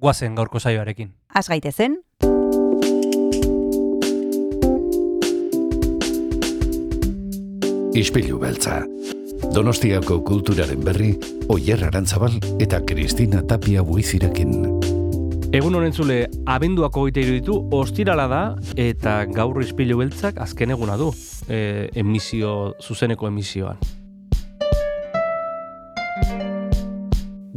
[0.00, 1.12] guazen gaurko saioarekin.
[1.34, 2.00] Az gaitezen,
[8.00, 8.84] Ispilu beltza.
[9.54, 11.10] Donostiako kulturaren berri,
[11.50, 14.52] Oyer Arantzabal eta Kristina Tapia buizirekin.
[15.52, 18.42] Egun honen zule, abenduako goite iruditu, ostirala da,
[18.78, 21.10] eta gaur izpilu beltzak azken eguna du,
[21.48, 23.99] e, emisio, zuzeneko emisioan.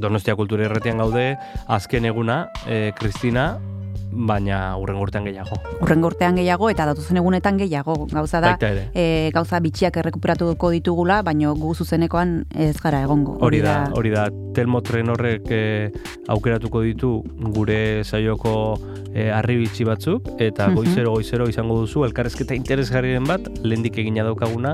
[0.04, 1.38] Donostia kultura erretian gaude,
[1.72, 3.54] azken eguna, e, Kristina,
[4.16, 5.58] baina urren urtean gehiago.
[5.82, 8.08] urrengo urtean gehiago eta datuzen egunetan gehiago.
[8.12, 8.58] Gauza da,
[8.94, 13.38] e, gauza bitxiak errekuperatuko ditugula, baino gu zuzenekoan ez gara egongo.
[13.42, 15.90] Hori da, hori da, Telmo tren horrek eh,
[16.30, 17.24] aukeratuko ditu
[17.56, 18.78] gure saioko
[19.16, 20.76] eh, arribitsi batzuk, eta Mhm.
[20.76, 24.74] goizero goizero izango duzu, elkarrezketa interesgarriren bat, lehendik egina daukaguna,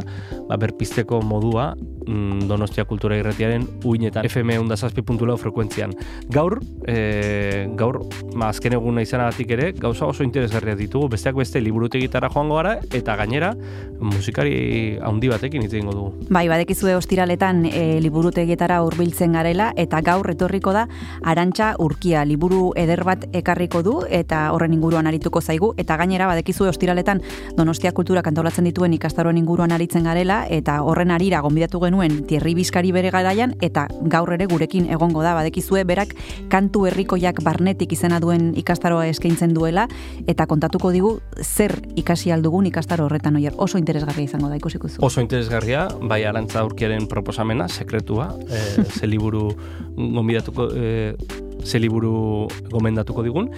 [0.49, 1.75] ba, berpizteko modua,
[2.07, 5.93] mm, Donostia Kultura Irratiaren uinetan, FM undazazpi puntu lau frekuentzian.
[6.29, 8.01] Gaur, eh, gaur,
[8.35, 13.15] ma, azken eguna izanagatik ere, gauza oso interesgarriak ditugu, besteak beste liburutegitara joango gara, eta
[13.15, 13.53] gainera,
[13.99, 16.27] musikari handi batekin hitz egingo dugu.
[16.29, 20.87] Bai, badekizue ostiraletan e, liburutegietara hurbiltzen garela eta gaur etorriko da
[21.23, 26.69] Arantxa Urkia liburu eder bat ekarriko du eta horren inguruan arituko zaigu eta gainera badekizue
[26.69, 27.21] ostiraletan
[27.57, 32.93] Donostia Kultura kantolatzen dituen ikastaroen inguruan aritzen garela eta horren arira gonbidatu genuen Tierri Bizkari
[32.95, 36.15] bere garaian eta gaur ere gurekin egongo da badekizue berak
[36.49, 39.87] kantu herrikoiak barnetik izena duen ikastaroa eskaintzen duela
[40.27, 41.11] eta kontatuko digu
[41.43, 45.03] zer ikasi aldugun ikastaro horretan oier oso interesgarria izango da ikusiko zu.
[45.05, 49.49] Oso interesgarria, bai arantza aurkiaren proposamena, sekretua, e, ze liburu
[49.97, 51.15] gombidatuko, e,
[51.63, 53.51] ze liburu gomendatuko digun,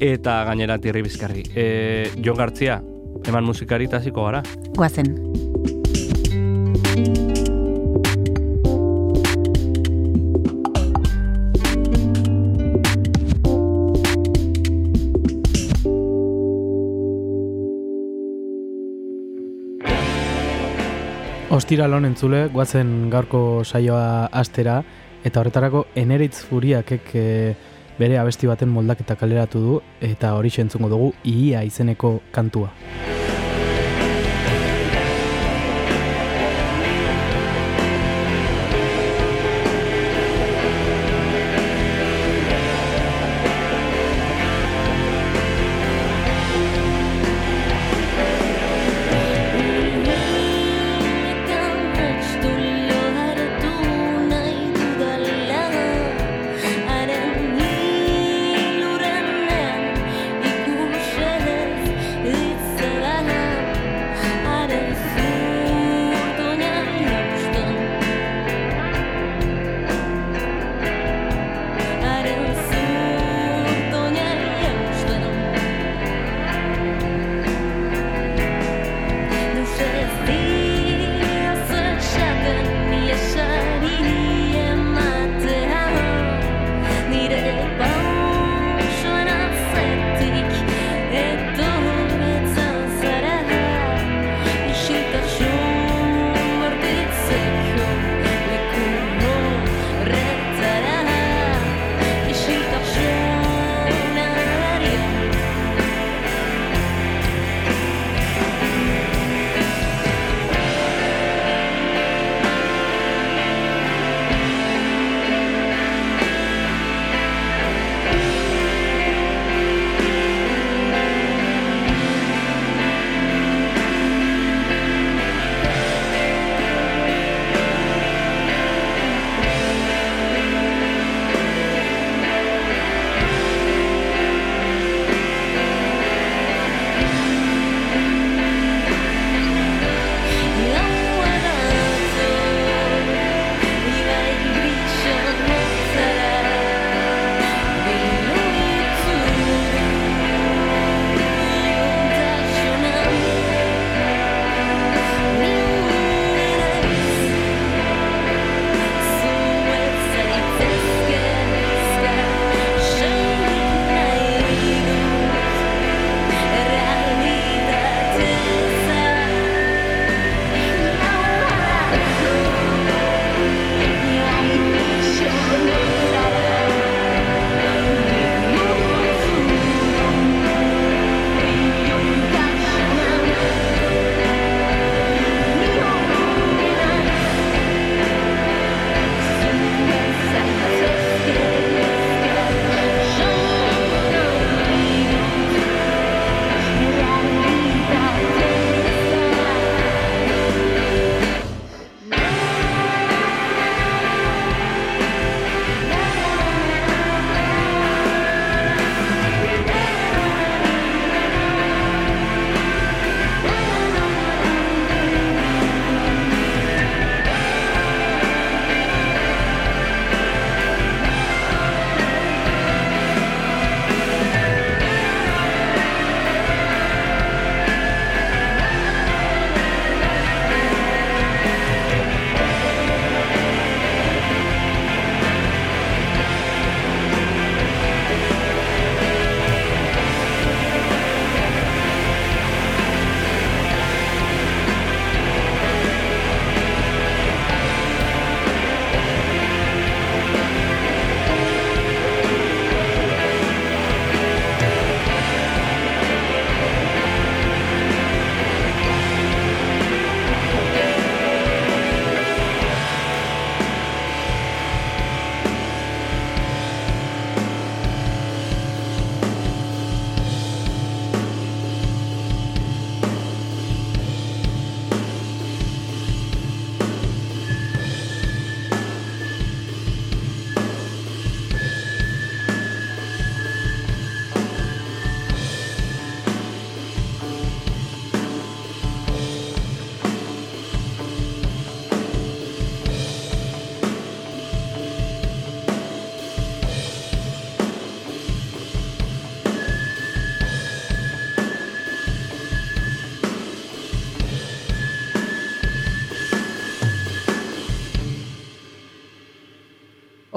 [0.00, 1.46] eta gainera tirri bizkarri.
[1.54, 2.80] E, Jon Gartzia,
[3.24, 4.42] eman musikari eta hasiko gara.
[21.54, 21.62] Goazen.
[21.62, 24.82] Ostiral entzule, guazen gaurko saioa astera,
[25.24, 27.54] eta horretarako eneritz furiakek e,
[27.98, 32.72] bere abesti baten moldaketa kaleratu du, eta hori entzungo dugu ia izeneko kantua.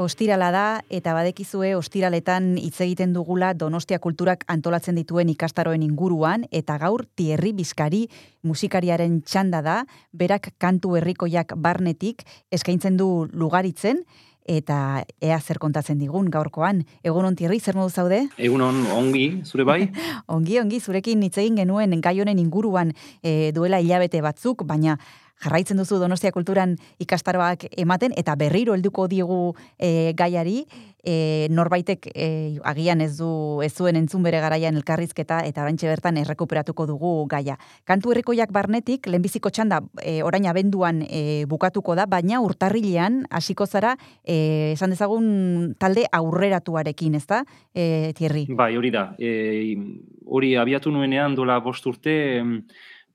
[0.07, 6.77] Ostirala da eta badekizue ostiraletan hitz egiten dugula Donostia Kulturak antolatzen dituen ikastaroen inguruan eta
[6.79, 8.05] gaur Tierri Bizkari
[8.47, 9.75] musikariaren txanda da,
[10.15, 12.23] berak kantu herrikoiak barnetik
[12.55, 13.99] eskaintzen du lugaritzen
[14.47, 16.85] eta ea zer kontatzen digun gaurkoan.
[17.03, 18.23] Egun on Tierri, zer modu zaude?
[18.39, 19.81] Egun on ongi, zure bai?
[20.37, 24.95] ongi, ongi, zurekin hitz egin genuen gai honen inguruan e, duela hilabete batzuk, baina
[25.43, 30.63] jarraitzen duzu Donostia Kulturan ikastaroak ematen eta berriro helduko diegu e, gaiari
[31.07, 32.27] e, norbaitek e,
[32.67, 37.57] agian ez du ez zuen entzun bere garaian elkarrizketa eta oraintxe bertan errekuperatuko dugu gaia.
[37.87, 43.95] Kantu herrikoiak barnetik lehenbiziko txanda e, orain abenduan e, bukatuko da, baina urtarrilean hasiko zara
[44.23, 47.43] e, esan dezagun talde aurreratuarekin, ezta?
[47.73, 48.47] E, Thierry.
[48.57, 49.11] Bai, hori da.
[49.19, 49.77] E,
[50.25, 52.17] hori abiatu nuenean dola bost urte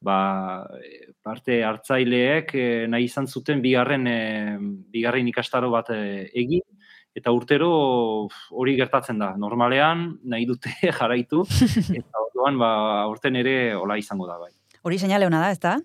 [0.02, 0.66] ba,
[1.22, 4.18] parte hartzaileek e, nahi izan zuten bigarren e,
[4.92, 6.64] bigarren ikastaro bat e, egin
[7.14, 7.70] eta urtero
[8.50, 9.32] hori gertatzen da.
[9.38, 11.44] Normalean nahi dute jarraitu
[12.00, 12.72] eta orduan ba
[13.10, 14.52] urten ere hola izango da bai.
[14.82, 15.76] Hori seinale ona da, ezta?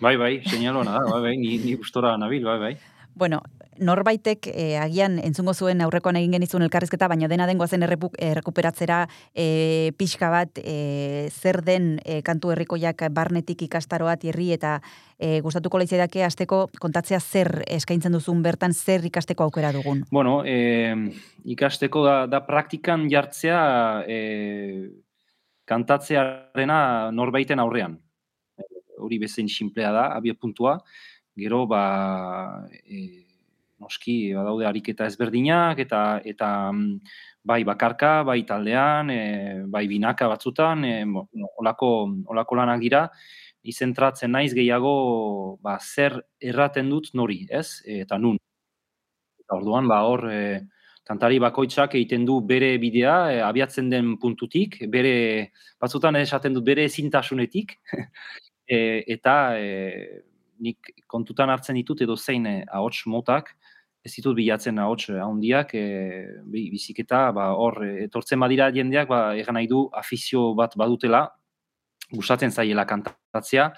[0.00, 2.74] Bai, bai, seinale ona da, bai, bai, ni ni gustora nabil, bai, bai.
[3.12, 3.42] Bueno,
[3.80, 9.00] norbaitek e, agian entzungo zuen aurrekoan egin genizun elkarrizketa, baina dena dengoa zen errekuperatzera
[9.34, 14.78] e, pixka bat e, zer den e, kantu herrikoiak barnetik ikastaroa tierri eta
[15.18, 20.04] e, gustatuko leitzedake asteko kontatzea zer eskaintzen duzun bertan zer ikasteko aukera dugun.
[20.10, 20.94] Bueno, e,
[21.44, 23.60] ikasteko da, da praktikan jartzea
[24.08, 24.20] e,
[25.70, 27.98] kantatzearena norbaiten aurrean.
[29.00, 30.76] Hori bezain simplea da, abia puntua.
[31.38, 33.29] Gero, ba, e,
[33.80, 36.98] noski badaude ariketa ezberdinak eta eta mm,
[37.44, 39.20] bai bakarka, bai taldean, e,
[39.72, 41.04] bai binaka batzutan, e,
[41.58, 41.90] olako,
[42.28, 43.06] olako lanak dira,
[43.62, 47.80] izentratzen naiz gehiago ba, zer erraten dut nori, ez?
[47.84, 48.38] Eta nun.
[49.40, 50.60] Eta orduan, ba, hor, e,
[51.10, 56.84] kantari bakoitzak egiten du bere bidea, e, abiatzen den puntutik, bere, batzutan esaten dut bere
[56.88, 57.76] ezintasunetik,
[58.70, 58.80] e,
[59.16, 60.22] eta e,
[60.60, 63.54] nik kontutan hartzen ditut edo zein e, ahots motak,
[64.04, 65.84] ez ditut bilatzen ahots handiak, e,
[66.50, 71.26] biziketa, ba, hor, etortzen badira jendeak, ba, egan nahi du afizio bat badutela,
[72.10, 73.70] gustatzen zaiela kantatzea,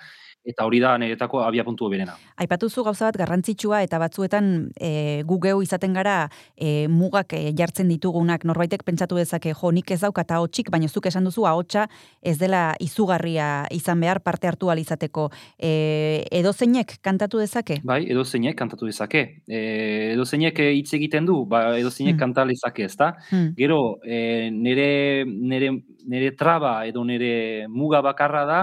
[0.45, 2.17] eta hori da niretako abia puntu berena.
[2.43, 6.17] Aipatuzu gauza bat garrantzitsua eta batzuetan e, gu gehu izaten gara
[6.57, 11.07] e, mugak e, jartzen ditugunak norbaitek pentsatu dezake jo nik ez daukat ahotsik baina zuk
[11.07, 11.87] esan duzu ahotsa
[12.23, 18.59] ez dela izugarria izan behar parte hartu al izateko e, edozeinek kantatu dezake Bai edozeinek
[18.59, 22.23] kantatu dezake e, edozeinek hitz egiten du ba edozeinek hmm.
[22.23, 23.53] kanta lezake ezta hmm.
[23.59, 25.71] gero e, nere nere
[26.09, 28.63] nere traba edo nere muga bakarra da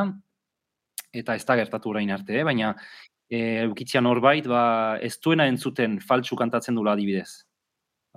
[1.13, 2.43] eta ez da gertatu orain arte, eh?
[2.43, 2.73] baina
[3.29, 7.45] e, eukitzean horbait, ba, ez duena entzuten faltsu kantatzen dula adibidez.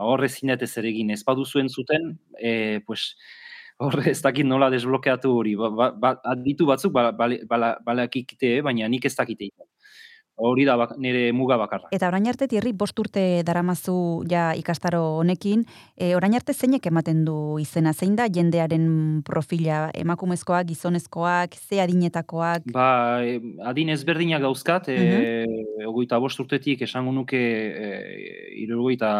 [0.02, 3.12] Horre zinet ez ere egin, ez baduzu entzuten, e, pues,
[3.82, 8.60] horre ez dakit nola desblokeatu hori, ba, ba, ba, aditu batzuk balakikite, bala, bala, eh?
[8.64, 9.50] baina nik ez dakite
[10.36, 11.88] hori da nire muga bakarra.
[11.92, 15.64] Eta orain arte tierri bost urte daramazu ja ikastaro honekin,
[15.96, 22.66] e, orain arte zeinek ematen du izena, zein da jendearen profila, emakumezkoak, gizonezkoak, ze adinetakoak?
[22.72, 23.20] Ba,
[23.68, 24.98] adin ezberdinak gauzkat, e,
[25.42, 27.88] uh ogoita bost urtetik esango nuke, e,
[28.62, 29.10] irugoita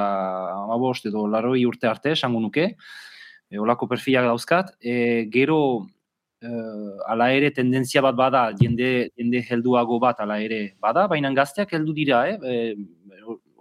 [0.62, 2.68] amabost edo laroi urte arte esango nuke,
[3.50, 5.58] e, olako perfilak dauzkat, e, gero
[6.42, 11.72] uh, ala ere tendentzia bat bada, jende, jende helduago bat ala ere bada, baina gazteak
[11.76, 12.36] heldu dira, eh?
[12.42, 12.74] E,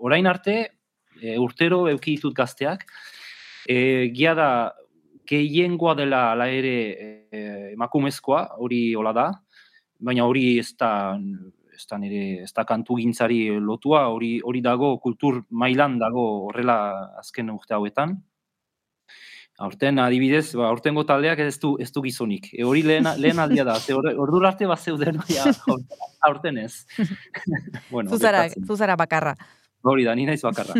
[0.02, 0.58] orain arte,
[1.22, 2.86] e, urtero euki ditut gazteak,
[3.70, 4.50] e, gia da,
[5.32, 6.76] gehiengoa dela ala ere
[7.72, 9.28] emakumezkoa, hori hola da,
[10.02, 11.16] baina hori ez da,
[11.72, 16.78] ez da nire, ez da kantu gintzari lotua, hori, hori dago, kultur mailan dago horrela
[17.22, 18.18] azken urte hauetan,
[19.62, 22.50] Aurten adibidez, ba aurtengo taldeak ez du ez du gizonik.
[22.58, 23.77] E hori lehen lehen aldia da.
[23.80, 25.46] Ze ordu arte ba zeuden ja
[26.27, 26.86] aurten ez.
[27.94, 29.36] bueno, zuzara, zuzara bakarra.
[29.82, 30.75] Hori da, ni naiz bakarra.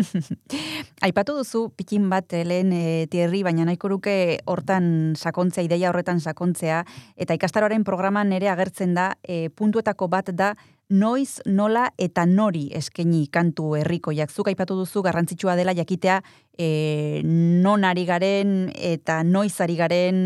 [1.02, 4.14] Aipatu duzu pikin bat eh, lehen e, tierri, baina nahiko nuke
[4.46, 6.84] hortan sakontzea, ideia horretan sakontzea,
[7.18, 10.52] eta ikastaroaren programan ere agertzen da, e, puntuetako bat da,
[10.92, 14.30] noiz, nola eta nori eskaini kantu herrikoiak.
[14.30, 16.20] Zuk aipatu duzu garrantzitsua dela jakitea
[16.52, 20.20] e, non ari garen eta noiz ari garen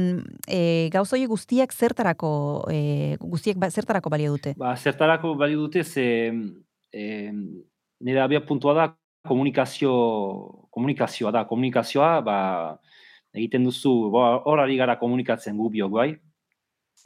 [0.49, 2.31] e, gauzoi guztiak zertarako
[2.73, 4.57] e, guztiek ba, zertarako balio dute?
[4.59, 6.07] Ba, zertarako balio dute ze
[6.93, 7.33] e,
[8.01, 8.89] nire abia puntua da
[9.27, 9.93] komunikazio
[10.71, 12.39] komunikazioa da, komunikazioa ba,
[13.37, 16.11] egiten duzu, hor ari gara komunikatzen gu biok, bai?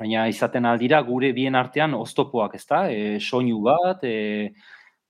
[0.00, 2.87] Baina izaten aldira gure bien artean oztopoak, ezta?
[2.88, 4.52] E, soinu bat, e,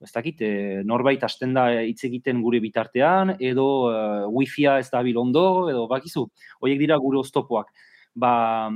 [0.03, 5.03] ez dakit, e, norbait hasten da hitz egiten gure bitartean, edo uh, wifi-a ez da
[5.23, 6.27] ondo, edo bakizu,
[6.61, 7.69] horiek dira gure oztopoak.
[8.17, 8.71] Ba,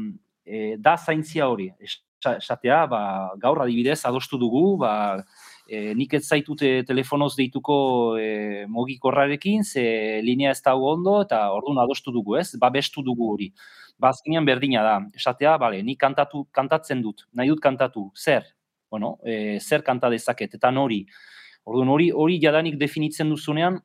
[0.47, 3.02] e, da zaintzia hori, esatea, ba,
[3.40, 5.25] gaur adibidez, adostu dugu, ba,
[5.66, 11.83] e, nik ez zaitute telefonoz deituko e, mogikorrarekin, ze linea ez dago ondo, eta orduan
[11.83, 12.52] adostu dugu, ez?
[12.61, 13.50] Ba, bestu dugu hori.
[13.98, 18.54] Ba, azkenean berdina da, esatea, bale, nik kantatu, kantatzen dut, nahi dut kantatu, zer?
[18.94, 21.00] bueno, e, zer kanta dezaket, eta nori.
[21.66, 23.80] Orduan, hori, hori jadanik definitzen duzunean,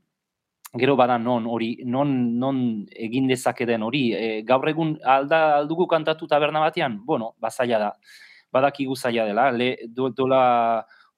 [0.78, 2.60] gero bada non, hori, non, non
[2.94, 4.04] egin dezakeden hori.
[4.14, 7.90] E, gaur egun alda, aldugu kantatu taberna batean, bueno, bazaila da,
[8.54, 10.44] badakigu zaila dela, le, do, dola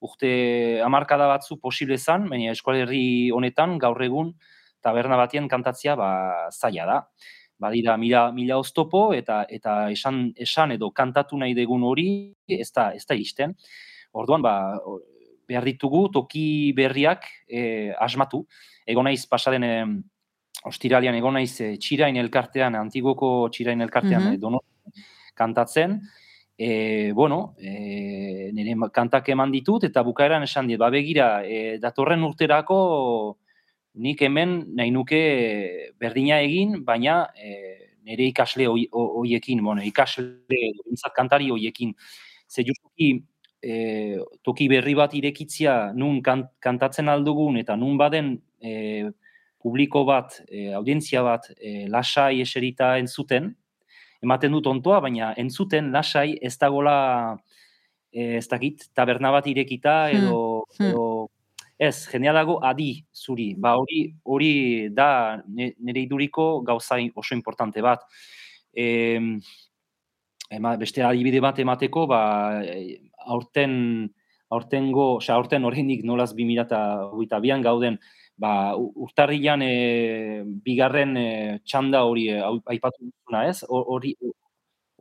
[0.00, 0.32] urte
[0.80, 4.32] amarkada batzu posible zan, baina eskolerri honetan gaur egun
[4.80, 6.08] taberna batean kantatzia ba,
[6.48, 6.98] zaila da
[7.62, 12.08] badira mila, mila oztopo eta eta esan, esan edo kantatu nahi degun hori
[12.48, 13.54] ez da, ez da izten.
[14.12, 14.54] Orduan, ba,
[15.48, 18.42] behar ditugu toki berriak e, asmatu.
[18.86, 19.76] Ego naiz pasaden e,
[20.68, 24.60] ostiralian ego naiz e, txirain elkartean, antigoko txirain elkartean mm -hmm.
[25.34, 26.00] kantatzen.
[26.58, 32.22] E, bueno, e, nire kantak eman ditut eta bukaeran esan dit, ba begira, e, datorren
[32.22, 33.38] urterako
[33.94, 35.22] nik hemen nahi nuke
[36.00, 37.56] berdina egin, baina e,
[38.04, 41.92] nire ikasle hoiekin, bueno, ikasle bintzat kantari hoiekin.
[42.48, 43.12] Ze justuki
[43.62, 49.10] e, toki berri bat irekitzia nun kantatzen aldugun eta nun baden e,
[49.62, 53.52] publiko bat, e, audientzia bat e, lasai eserita entzuten,
[54.22, 56.96] ematen dut ontoa, baina entzuten lasai ez dagola
[58.10, 60.90] e, ez dakit taberna bat irekita edo, hmm.
[60.90, 61.06] edo
[61.82, 63.52] Ez, jenea dago adi zuri.
[63.58, 64.52] Ba, hori hori
[64.94, 68.04] da nire iduriko gauza oso importante bat.
[68.72, 68.86] E,
[70.52, 72.20] ema, beste adibide bat emateko, ba,
[73.34, 73.74] aurten,
[74.52, 77.98] aurtengo, oza, aurten horrenik nolaz 2008 bian gauden,
[78.38, 79.74] ba, urtarrilan e,
[80.64, 81.28] bigarren e,
[81.66, 82.40] txanda hori e,
[82.76, 83.64] aipatu duzuna, ez?
[83.68, 84.14] Hori,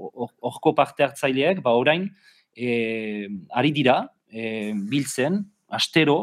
[0.02, 2.10] horko parte hartzaileak, ba, orain,
[2.56, 6.22] e, ari dira, e, biltzen, astero,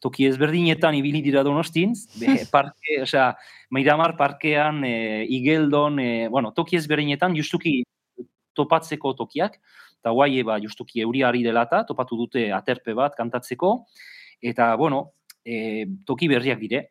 [0.00, 1.94] toki ezberdinetan ibili dira donostin,
[2.54, 3.32] parke, osea,
[3.74, 7.82] Mairamar parkean, e, Igeldon, e, bueno, toki ezberdinetan justuki
[8.56, 9.58] topatzeko tokiak,
[9.98, 13.74] eta guai eba justuki euriari delata, topatu dute aterpe bat kantatzeko,
[14.40, 15.12] eta, bueno,
[15.44, 16.86] e, toki berriak dire.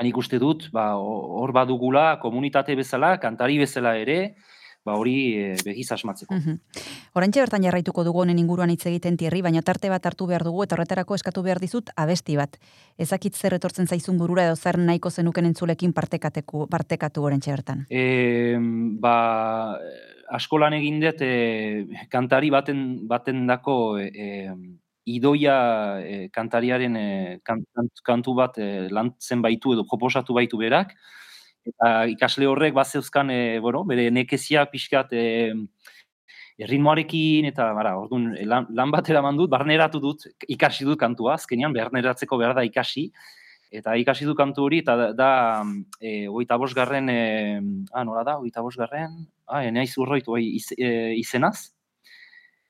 [0.00, 4.36] Hanik uste dut, ba, hor badugula komunitate bezala, kantari bezala ere,
[4.84, 6.34] ba hori e, begiz asmatzeko.
[6.34, 6.58] Mm
[7.12, 10.62] Orantxe bertan jarraituko dugu honen inguruan hitz egiten tierri, baina tarte bat hartu behar dugu
[10.64, 12.56] eta horretarako eskatu behar dizut abesti bat.
[12.96, 17.84] Ezakit zer etortzen zaizun burura edo zer nahiko zenuken entzulekin partekateku, partekatu orantxe bertan.
[17.90, 18.56] E,
[19.04, 19.16] ba,
[20.32, 21.32] askolan egin dut e,
[22.08, 24.56] kantari baten, baten dako e,
[25.04, 25.56] idoia
[26.00, 27.08] e, kantariaren e,
[27.44, 30.94] kantu bat e, lantzen baitu edo proposatu baitu berak,
[31.66, 35.26] eta ikasle horrek bat zeuzkan, e, bueno, bere nekezia pixkat e,
[36.62, 41.74] erritmoarekin, eta bara, orduan, lan, lan bat eraman dut, barneratu dut, ikasi dut kantua, azkenean,
[41.76, 43.08] barneratzeko behar da ikasi,
[43.72, 45.30] eta ikasi du kantu hori, eta da, da
[46.00, 47.20] e, oita bosgarren, e,
[47.92, 51.70] ah, nola da, oita bosgarren, ah, enea izurroitu, oi, iz, e, izenaz,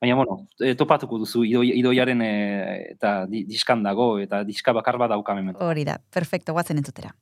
[0.03, 5.53] Baina, bueno, topatuko duzu idoiaren eta diskan dago, eta diska bakar bat daukamen.
[5.63, 7.13] Hori da, perfecto, guatzen entzutera.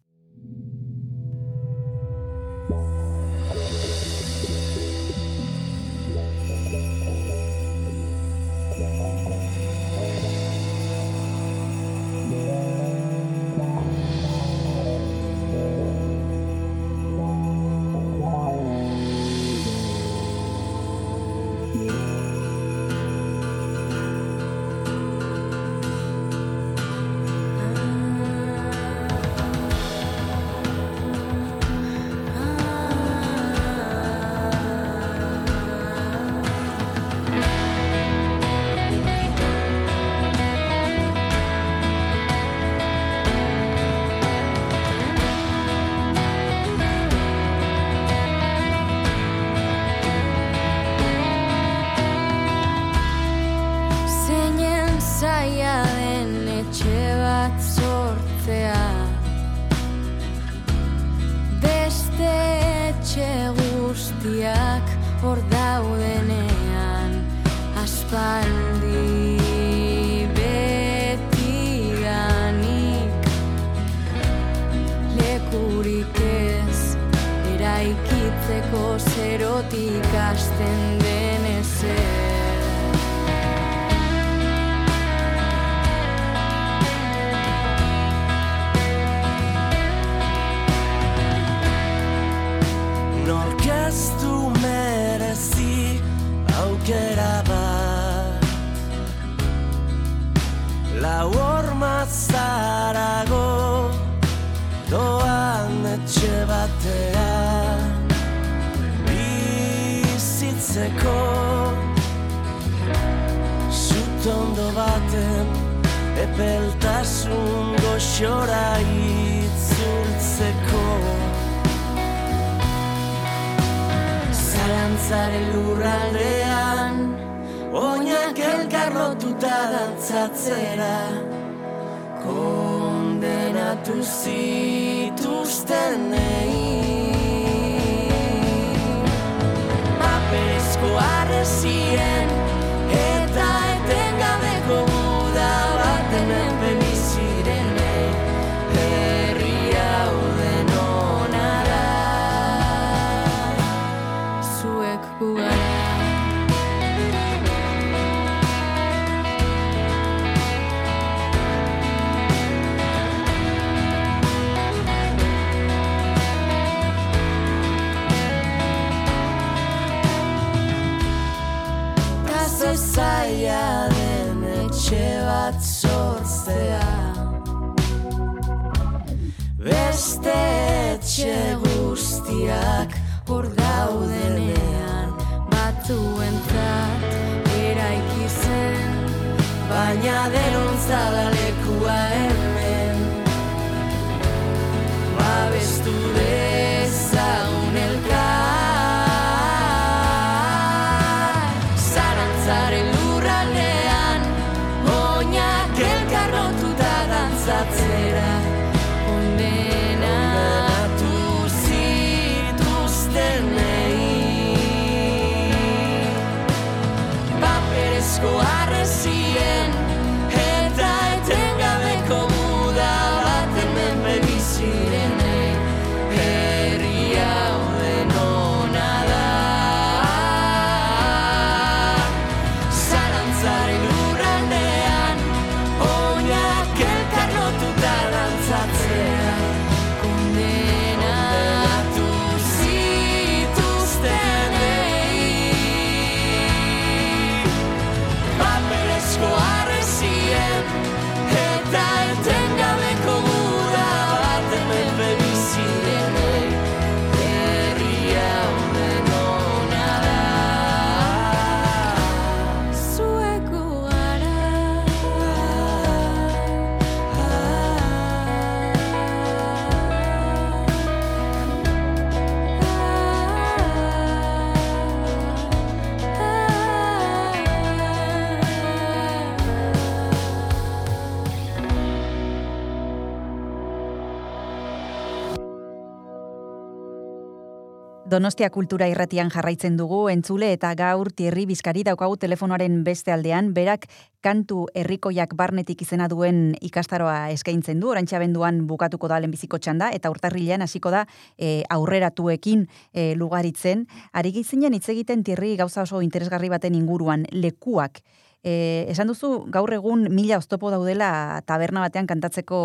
[288.11, 293.85] Donostia kultura irratian jarraitzen dugu, entzule eta gaur Thierry Bizkari daukagu telefonoaren beste aldean, berak
[294.19, 300.11] kantu herrikoiak barnetik izena duen ikastaroa eskaintzen du, orantxa benduan bukatuko da lehenbiziko txanda, eta
[300.11, 301.05] urtarrilean hasiko da
[301.37, 303.87] e, aurreratuekin e, lugaritzen.
[304.11, 308.03] Ari gizinen hitz egiten Thierry gauza oso interesgarri baten inguruan, lekuak.
[308.43, 312.61] E, esan duzu, gaur egun mila oztopo daudela taberna batean kantatzeko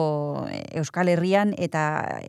[0.49, 1.83] e, Euskal Herrian eta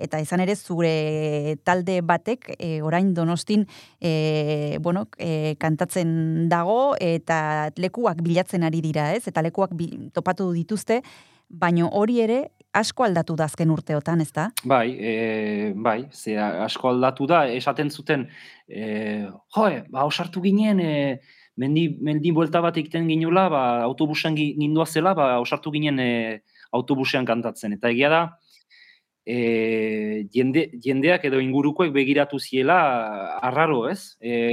[0.03, 3.63] eta izan ere zure talde batek e, orain Donostin
[4.01, 9.23] e, bueno, e, kantatzen dago eta lekuak bilatzen ari dira, ez?
[9.31, 11.01] Eta lekuak bi, topatu dituzte,
[11.47, 12.41] baino hori ere
[12.77, 14.49] asko aldatu da azken urteotan, ez da?
[14.67, 18.27] Bai, e, bai, ze asko aldatu da, esaten zuten,
[18.67, 21.19] e, joe, ba, osartu ginen, e,
[21.57, 26.11] mendi, mendi buelta bat egiten ginula, ba, autobusean gi- gindua zela, ba, osartu ginen e,
[26.77, 27.73] autobusean kantatzen.
[27.77, 28.21] Eta egia da,
[29.25, 32.77] e, jende, jendeak edo ingurukoek begiratu ziela
[33.41, 34.15] arraro, ez?
[34.21, 34.51] E,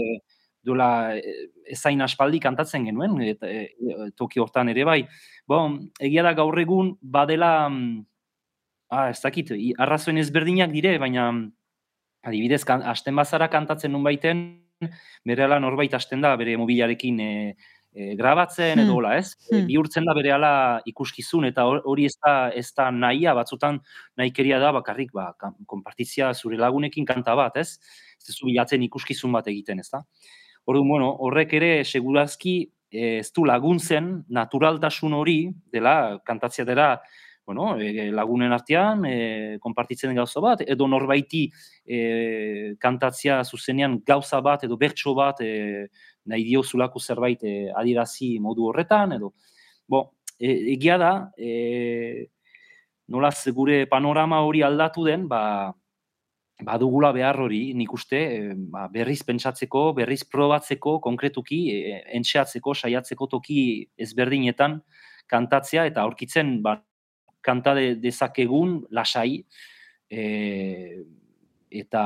[0.64, 5.02] dola, e, ezain aspaldi kantatzen genuen, eta, e, toki hortan ere bai.
[5.46, 8.00] Bon, egia da gaur egun badela, mm,
[8.96, 11.30] ah, ez dakit, arrazoen ezberdinak dire, baina
[12.24, 14.63] adibidez, kan, asten bazara kantatzen nun baiten,
[15.24, 17.56] berehala norbait hasten da bere mobilarekin e,
[17.94, 18.96] e, grabatzen edo Hmm.
[18.96, 19.36] hola, ez?
[19.50, 19.66] E, Hmm.
[19.66, 23.80] bihurtzen da berehala ikuskizun eta hor- hori ez da, ez da nahia, batzutan
[24.16, 25.32] nahikeria da bakarrik ba,
[25.66, 27.78] konpartitzia zure lagunekin kanta bat, ez?
[28.18, 30.02] Ez duzu bilatzen ikuskizun bat egiten, ez da?
[30.66, 37.00] Orduan, bueno, horrek ere segurazki eh, ez du laguntzen naturaltasun hori, dela, kantatzea dela
[37.46, 41.44] bueno, e, lagunen artean, e, konpartitzen gauza bat, edo norbaiti
[41.84, 45.88] e, kantatzea zuzenean gauza bat, edo bertso bat, e,
[46.24, 49.34] nahi diozulako zerbait e, adirazi modu horretan, edo,
[49.86, 50.06] bo,
[50.38, 52.30] e, egia da, e,
[53.12, 55.72] nolaz gure panorama hori aldatu den, ba,
[56.64, 63.28] badugula behar hori, nik uste, e, ba, berriz pentsatzeko, berriz probatzeko, konkretuki, e, entxeatzeko, saiatzeko
[63.36, 63.60] toki
[64.00, 64.80] ezberdinetan
[65.28, 66.78] kantatzea, eta aurkitzen, ba,
[67.44, 69.44] kanta de, dezakegun lasai,
[70.10, 70.24] e,
[71.70, 72.04] eta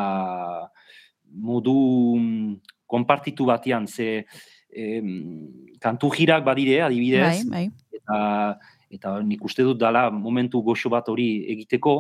[1.33, 1.75] modu
[2.19, 2.55] mm,
[2.89, 4.25] konpartitu batean, ze
[4.71, 5.01] e,
[5.81, 7.71] kantu jirak badire, adibidez, Bai, bai.
[8.01, 8.21] eta
[8.91, 11.99] eta nik uste dut dala momentu goxo bat hori egiteko,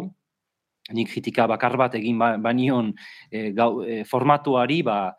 [0.96, 2.94] nik kritika bakar bat egin ba, banion
[3.30, 5.12] e, gau, e, formatuari, ba,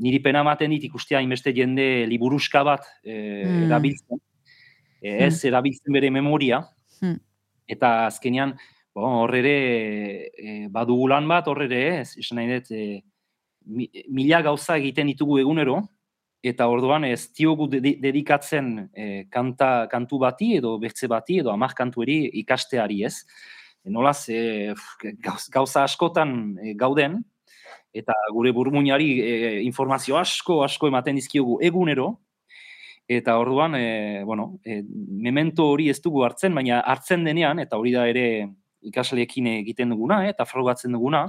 [0.00, 3.12] niri pena ematen dit ikustea hainbeste jende liburuska bat e,
[3.44, 3.66] Mm.
[3.68, 4.20] erabiltzen,
[5.02, 6.64] e, ez erabiltzen bere memoria,
[6.98, 7.14] Hmm.
[7.68, 8.54] Eta azkenean,
[8.94, 9.54] bon, hor ere
[10.32, 13.02] e, badugu lan bat, hor ere, ez, esan nahi dut, e,
[13.68, 15.82] mi- mila gauza egiten ditugu egunero,
[16.42, 21.74] eta orduan ez diogu dedi- dedikatzen e, kanta, kantu bati edo bertze bati edo hamar
[21.74, 23.24] kantueri ikasteari ez.
[23.88, 24.72] Nolaz, e,
[25.52, 27.20] gauza askotan e, gauden,
[27.94, 32.18] eta gure burmuinari e, informazio asko asko ematen dizkiogu egunero,
[33.08, 37.94] eta orduan, e, bueno, e, memento hori ez dugu hartzen, baina hartzen denean, eta hori
[37.96, 38.26] da ere
[38.84, 41.24] ikasleekin egiten duguna, eh, eta frogatzen duguna,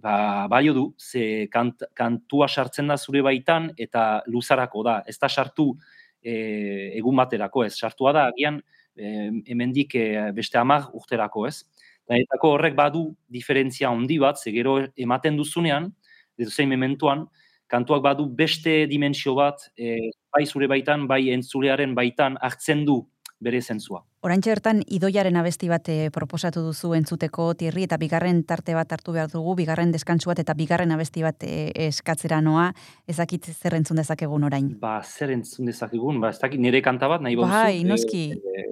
[0.00, 5.28] ba, baio du, ze kant, kantua sartzen da zure baitan, eta luzarako da, ez da
[5.28, 5.74] sartu
[6.22, 8.62] e, egun baterako ez, sartua da, agian,
[8.96, 11.60] e, hemendik e, beste hamar urterako ez.
[12.08, 15.90] Eta horrek badu diferentzia handi bat, ze gero ematen duzunean,
[16.38, 17.26] edo zein mementuan,
[17.68, 23.02] kantuak badu beste dimensio bat, e, bai zure baitan, bai entzulearen baitan hartzen du
[23.40, 24.02] bere zentzua.
[24.26, 29.14] Oraintxe bertan idoiaren abesti bat eh, proposatu duzu entzuteko tirri eta bigarren tarte bat hartu
[29.14, 32.72] behar dugu, bigarren deskantsu bat eta bigarren abesti bat eh, eskatzera noa,
[33.06, 34.72] ezakit zer entzun dezakegun orain.
[34.80, 37.54] Ba, zer entzun dezakegun, ba, ez dakit nire kanta bat nahi baduzu.
[37.54, 38.24] Bai, e, noski.
[38.34, 38.66] e,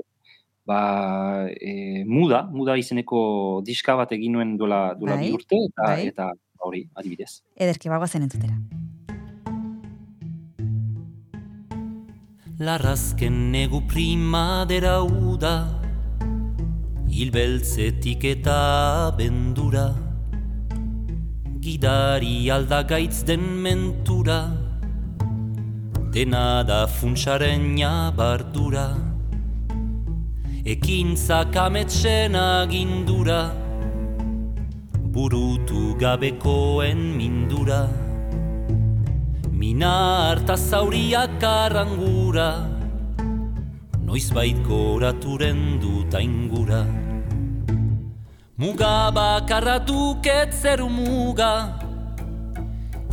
[0.66, 0.80] ba,
[1.46, 3.20] e, muda, muda izeneko
[3.66, 6.00] diska bat egin nuen duela, duela Bai, bi urte, eta, bai.
[6.10, 6.32] eta
[6.66, 7.40] hori, adibidez.
[7.56, 8.58] Ederki bagoazen entzutera.
[12.56, 15.56] Larrazken negu primadera uda
[17.12, 19.90] Hilbeltzetik eta bendura
[21.60, 24.38] Gidari aldagaitz den mentura
[26.16, 27.76] Dena da funtsaren
[28.16, 28.88] bardura
[30.64, 33.65] Ekintzak ametsen agindura
[35.16, 37.88] Burutu gabekoen mindura.
[39.48, 42.68] Mina harta zauriak arrangura.
[44.04, 46.84] Noizbait goraturen dut aingura.
[48.60, 51.80] Muga bakarra duket zeru muga.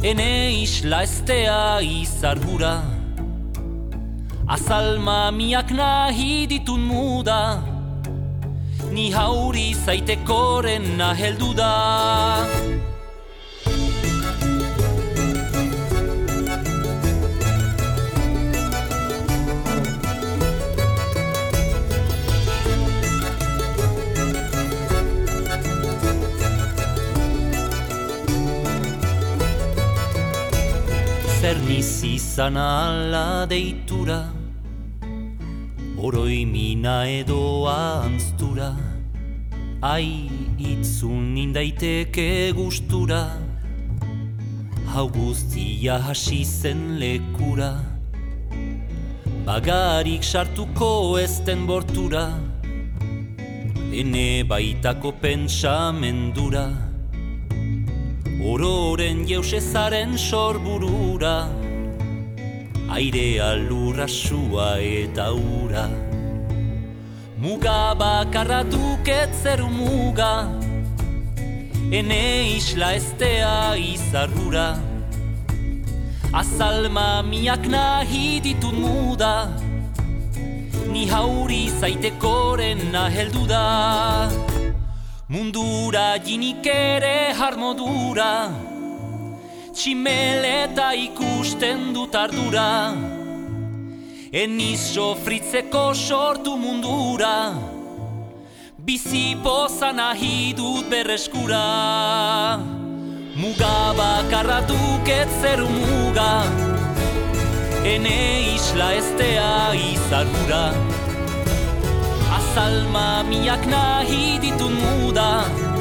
[0.03, 2.83] Ene isla estea izargura
[4.51, 7.72] Azalma miak nahi ditun muda
[8.93, 12.45] Ni hauri zaitekoren naheldu da.
[31.41, 34.42] Zer niz izan ala deitura
[36.03, 38.75] Oroi mina edo anztura
[39.79, 40.27] Ai
[40.59, 43.21] itzun indaiteke gustura.
[44.91, 47.71] Hau guztia hasi zen lekura
[49.47, 52.25] Bagarik sartuko ezten bortura.
[53.95, 56.67] Ene baitako pentsamendura
[58.43, 61.37] Ororen jeusezaren sorburura
[62.93, 65.89] Airea lurra sua eta ura.
[67.41, 69.33] Muga bakarra duket
[69.67, 70.47] muga.
[71.89, 74.77] Ene isla estea izarrura.
[76.31, 79.49] Azalma miak nahi ditut muda.
[80.91, 84.29] Ni hauri zaitekoren naheldu da.
[85.29, 88.72] Mundura jinik ere harmodura
[89.73, 92.93] Tximeleta ikusten dut ardura.
[94.29, 97.57] Eniz sofritzeko sortu mundura.
[98.77, 101.63] Bizi poza nahi dut berreskura.
[103.33, 106.31] Muga bakarra duket zeru muga.
[107.83, 110.69] Ene isla estea izargura
[112.37, 115.72] Azalma miak nahi ditun muda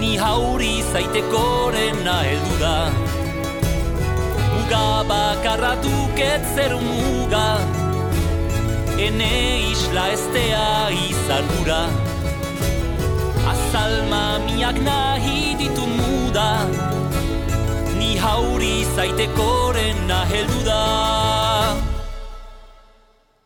[0.00, 2.76] Ni hauri zaitekoren naheldu da.
[4.52, 7.48] Muga bakarra duket zer muga.
[9.06, 9.32] Ene
[9.72, 10.64] isla estea
[11.08, 11.82] izargura
[13.52, 16.48] Azalma miak nahi ditun muda.
[17.98, 21.39] Ni hauri zaitekoren naheldu da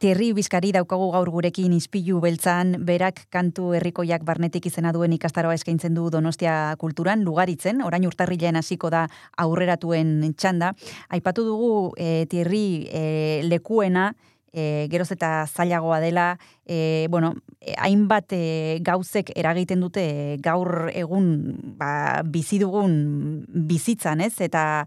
[0.05, 5.95] Thierry Bizkari daukagu gaur gurekin izpilu beltzan, berak kantu herrikoiak barnetik izena duen ikastaroa eskaintzen
[5.97, 9.07] du Donostia kulturan, lugaritzen, orain urtarrilean hasiko da
[9.41, 10.75] aurreratuen txanda.
[11.09, 13.03] Aipatu dugu e, Thierry e,
[13.49, 14.11] lekuena,
[14.53, 16.27] e, geroz eta zailagoa dela,
[16.69, 17.33] e, bueno,
[17.79, 18.45] hainbat e,
[18.85, 20.05] gauzek eragiten dute
[20.45, 21.33] gaur egun
[21.81, 23.01] ba, bizi dugun
[23.49, 24.35] bizitzan, ez?
[24.45, 24.85] Eta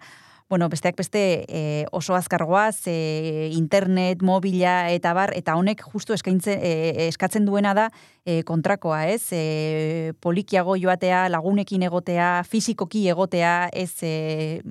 [0.50, 6.62] bueno, besteak beste e, oso azkargoaz, e, internet, mobila eta bar, eta honek justu eskaintzen,
[6.64, 7.90] e, eskatzen duena da
[8.24, 9.28] e, kontrakoa, ez?
[9.36, 14.62] E, polikiago joatea, lagunekin egotea, fizikoki egotea, ez e,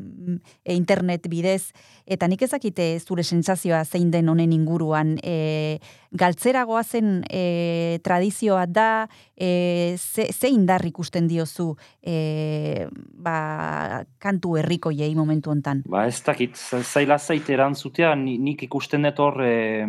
[0.64, 1.74] internet bidez,
[2.06, 5.78] eta nik ezakite zure sensazioa zein den honen inguruan, e,
[6.16, 12.86] galtzeragoa zen e, tradizioa da, e, ze, ze indar ikusten diozu e,
[13.26, 15.82] ba, kantu herriko jei momentu hontan?
[15.90, 19.84] Ba ez dakit, zaila zaite erantzutea, nik ikusten dut hor, e,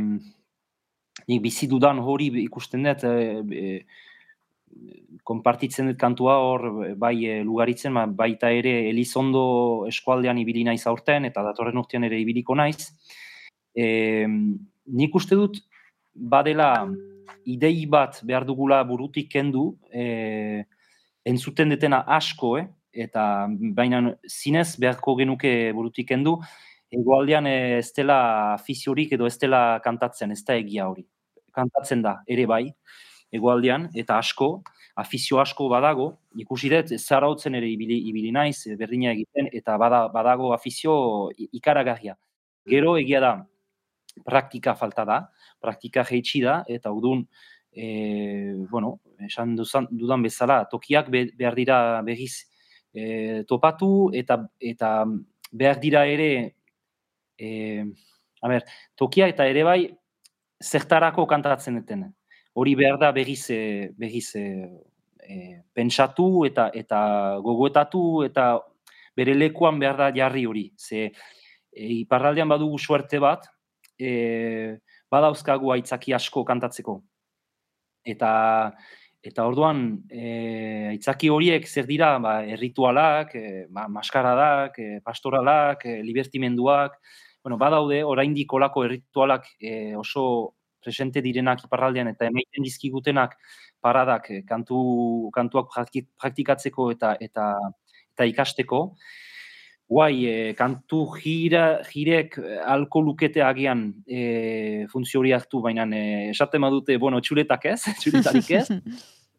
[1.27, 3.85] nik bizi hori ikusten dut, e,
[5.27, 6.63] konpartitzen dut kantua hor,
[6.99, 9.43] bai e, lugaritzen, ba, baita ere Elizondo
[9.89, 12.93] eskualdean ibili naiz aurten, eta datorren urtean ere ibiliko naiz.
[13.75, 13.87] E,
[14.27, 15.59] nik uste dut,
[16.15, 16.71] badela
[17.47, 20.63] idei bat behar dugula burutik kendu, e,
[21.27, 22.67] entzuten detena asko, eh?
[22.97, 23.45] eta
[23.77, 26.37] baina zinez beharko genuke burutik kendu,
[26.93, 28.17] egoaldean ez dela
[28.53, 31.03] afiziorik edo ez dela kantatzen, ez da egia hori.
[31.53, 32.63] Kantatzen da, ere bai,
[33.35, 34.61] egoaldean, eta asko,
[34.97, 36.07] afizio asko badago,
[36.41, 40.95] ikusi dut, zarautzen ere ibili, ibili naiz, berdina egiten, eta badago afizio
[41.53, 42.15] ikaragarria.
[42.67, 43.33] Gero egia da,
[44.25, 45.19] praktika falta da,
[45.61, 47.27] praktika jeitsi da, eta udun,
[47.71, 52.33] e, bueno, esan dudan bezala, tokiak behar dira begiz
[52.93, 54.91] e, topatu, eta, eta
[55.53, 56.31] behar dira ere,
[57.37, 57.85] e,
[58.41, 58.65] a ber,
[58.97, 59.81] tokia eta ere bai,
[60.63, 62.07] zertarako kantatzen duten.
[62.57, 64.33] Hori behar da begiz, e, begiz
[65.27, 66.99] e, pentsatu eta eta
[67.43, 68.47] gogoetatu eta
[69.17, 70.67] bere lekuan behar da jarri hori.
[70.77, 73.47] Ze e, iparraldean badugu suerte bat,
[73.99, 74.77] e,
[75.11, 77.01] badauzkagu aitzaki asko kantatzeko.
[78.07, 78.31] Eta
[79.27, 80.27] eta orduan e,
[80.93, 86.95] aitzaki horiek zer dira ba, erritualak, e, ba, maskaradak, e, pastoralak, e, libertimenduak,
[87.43, 93.35] bueno, badaude oraindik olako erritualak e, oso presente direnak iparraldean eta emaiten dizkigutenak
[93.81, 97.53] paradak e, kantu, kantuak praktikatzeko eta eta
[98.17, 98.81] eta ikasteko.
[99.87, 106.01] Guai, e, kantu gira, girek eh, alko lukete agian e, funtzio hori hartu, baina e,
[106.33, 108.65] esaten badute, bueno, txuletak ez, txuletarik ez,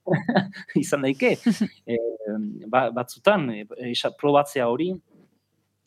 [0.83, 1.35] izan daike,
[1.93, 1.99] e,
[2.65, 4.89] ba, batzutan, e, probatzea hori,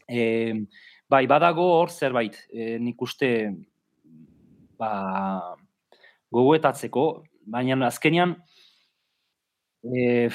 [0.05, 0.21] e,
[1.09, 3.31] bai, badago hor zerbait, e, nik uste,
[4.77, 4.93] ba,
[6.29, 7.07] gogoetatzeko,
[7.45, 8.35] baina azkenian,
[9.83, 10.29] e,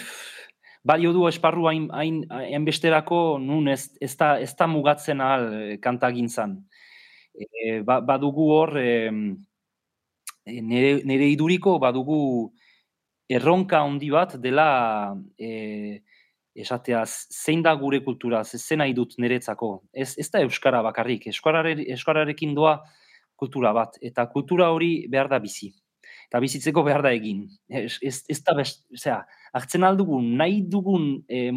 [0.87, 5.49] balio du esparru hain, hain, hain besterako nun ez, ez, da, ez da mugatzen ahal
[5.55, 6.61] e, kantagintzan.
[7.37, 9.11] E, ba, badugu hor, e,
[10.47, 12.21] nire, nire iduriko badugu
[13.29, 14.69] erronka handi bat dela
[15.39, 16.03] e,
[16.57, 19.73] esatea zein da gure kultura, zein nahi dut niretzako.
[19.93, 22.79] Ez, ez da Euskara bakarrik, Euskararekin doa
[23.37, 25.75] kultura bat, eta kultura hori behar da bizi
[26.27, 27.47] eta bizitzeko behar da egin.
[27.69, 28.55] Ez, ez, ez da,
[28.99, 29.21] zera,
[29.57, 31.51] hartzen aldugun, nahi dugun e,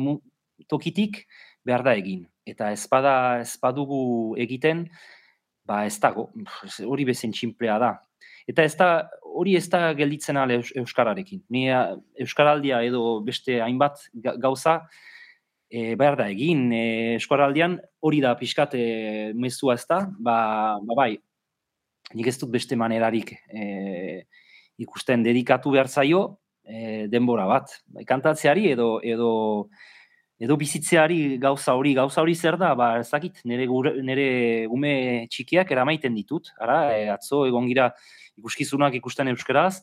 [0.69, 1.23] tokitik
[1.65, 2.25] behar da egin.
[2.49, 4.87] Eta ez bada, ez badugu egiten,
[5.69, 6.29] ba ez dago,
[6.85, 7.93] hori bezen txinplea da.
[8.49, 8.89] Eta ez da,
[9.21, 11.43] hori ez da gelditzen ale Euskararekin.
[11.53, 14.07] Ni Euskaraldia edo beste hainbat
[14.41, 14.79] gauza,
[15.69, 16.67] e, behar da egin.
[16.73, 16.83] E,
[17.19, 18.85] Euskaraldian hori da pixkat e,
[19.37, 20.37] mezua ez da, ba,
[20.81, 21.11] ba bai,
[22.17, 24.25] nik ez dut beste manerarik e,
[24.79, 26.23] ikusten dedikatu behar zaio
[26.63, 27.79] e, denbora bat.
[27.87, 29.31] Bai, kantatzeari edo edo
[30.39, 33.65] edo bizitzeari gauza hori, gauza hori zer da, ba, ezakit, nire,
[34.07, 34.27] nire
[34.71, 34.93] gume
[35.27, 37.89] txikiak eramaiten ditut, ara, e, atzo egon gira
[38.39, 39.81] ikuskizunak ikusten euskeraz,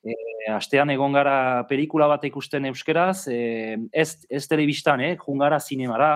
[0.00, 0.16] e,
[0.56, 6.14] astean egon gara pelikula bat ikusten euskeraz, e, ez, ez telebistan, eh, jungara zinemara,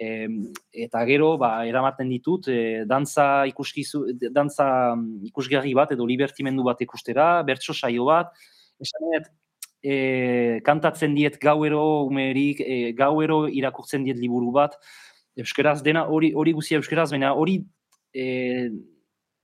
[0.00, 0.28] E,
[0.86, 6.80] eta gero, ba, eramaten ditut, e, dantza, ikuskizu, dantza mm, ikusgarri bat edo libertimendu bat
[6.80, 8.32] ikustera, bertso saio bat,
[8.80, 9.28] esan dut,
[9.84, 9.96] e,
[10.64, 14.78] kantatzen diet gauero umerik, e, gauero irakurtzen diet liburu bat,
[15.40, 17.60] euskeraz dena, hori hori guzia euskeraz, baina hori
[18.16, 18.70] e,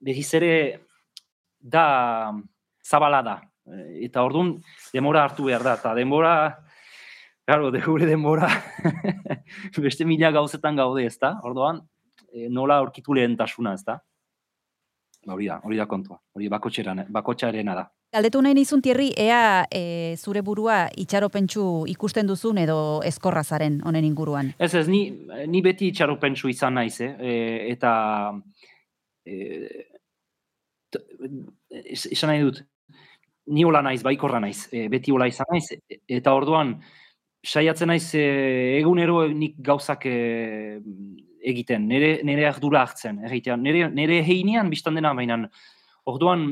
[0.00, 0.54] behiz ere
[1.60, 2.32] da
[2.84, 3.36] zabala da.
[4.00, 4.54] Eta orduan,
[4.94, 6.34] demora hartu behar da, eta demora,
[7.46, 8.48] Claro, de gure denbora
[9.84, 11.36] beste mila gauzetan gaude, ezta?
[11.46, 11.78] Orduan,
[12.32, 14.00] e, nola aurkitu lehentasuna, ezta?
[15.26, 16.18] Ba, hori da, hori da kontua.
[16.34, 17.86] Hori bakotxarena da.
[18.14, 24.06] Galdetu nahi nizun tierri, ea e, zure burua itxaropentsu ikusten duzun edo eskorra zaren honen
[24.10, 24.52] inguruan?
[24.58, 25.04] Ez ez, ni,
[25.46, 27.12] ni beti itxaropentsu izan naiz, eh?
[27.14, 27.32] E,
[27.76, 27.94] eta
[29.22, 29.38] e,
[31.94, 32.62] izan nahi dut,
[33.54, 35.66] ni hola naiz, baikorra naiz, e, beti hola izan naiz,
[36.06, 36.78] eta orduan,
[37.46, 38.26] saiatzen naiz e,
[38.80, 40.16] egunero nik gauzak e,
[41.46, 45.44] egiten, nire, nire ardura hartzen, egitean, nire, nire heinean biztan dena, baina
[46.10, 46.48] orduan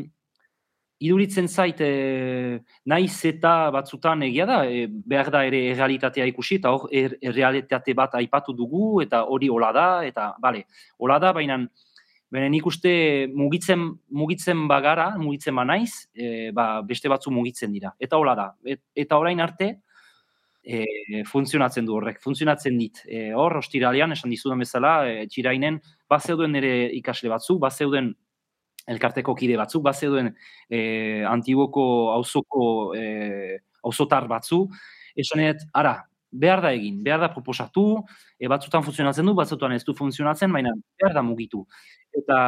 [1.05, 6.75] iduritzen zait e, naiz eta batzutan egia da, e, behar da ere errealitatea ikusi, eta
[6.77, 11.65] hor er, errealitate bat aipatu dugu, eta hori hola da, eta bale, hola da, baina
[12.35, 12.91] Bene, nik uste
[13.31, 17.93] mugitzen, mugitzen bagara, mugitzen ba naiz, e, ba, beste batzu mugitzen dira.
[18.03, 18.47] Eta hola da.
[18.99, 19.69] eta orain arte,
[20.65, 23.03] e, funtzionatzen du horrek, funtzionatzen dit.
[23.07, 25.79] E, hor, ostiralean, esan dizudan bezala, e, txirainen,
[26.11, 28.15] bazeuden ere ikasle batzuk, bazeuden
[28.91, 30.33] elkarteko kide batzuk, bazeuden
[30.69, 30.81] e,
[31.29, 31.85] antiboko
[32.17, 34.65] auzoko e, auzotar batzu,
[35.21, 35.99] esanet, ara,
[36.35, 38.03] behar da egin, behar da proposatu,
[38.39, 41.63] e, batzutan funtzionatzen du, batzutan ez du funtzionatzen, baina behar da mugitu.
[42.15, 42.39] Eta,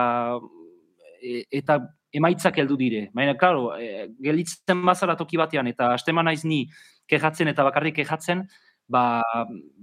[1.21, 1.81] e, eta
[2.17, 3.07] emaitzak heldu dire.
[3.15, 6.65] Baina, klaro, e, gelitzen bazara toki batean, eta astema naiz ni,
[7.09, 8.47] kejatzen eta bakarrik kejatzen,
[8.89, 9.23] ba,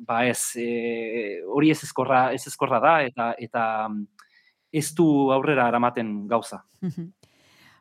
[0.08, 3.64] ba ez, e, hori ez ezkorra, ez ezkorra da, eta, eta
[4.74, 6.64] ez du aurrera aramaten gauza.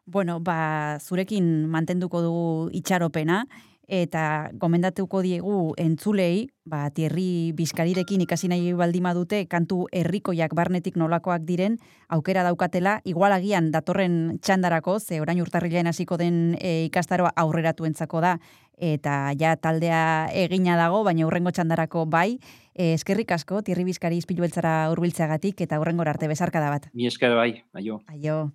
[0.05, 3.45] Bueno, ba, zurekin mantenduko dugu itxaropena,
[3.93, 11.45] eta gomendatuko diegu entzulei, ba, tierri bizkarirekin ikasi nahi baldima dute, kantu herrikoiak barnetik nolakoak
[11.45, 11.77] diren,
[12.09, 18.39] aukera daukatela, igualagian datorren txandarako, ze orain urtarrilean hasiko den e, ikastaroa aurreratu entzako da,
[18.83, 22.41] eta ja taldea egina dago, baina urrengo txandarako bai,
[22.75, 26.91] e, eskerrik asko, tierri bizkari izpilu beltzara urbiltzeagatik, eta urrengo arte bezarka da bat.
[26.93, 28.03] Mi esker bai, aio.
[28.11, 28.51] Aio.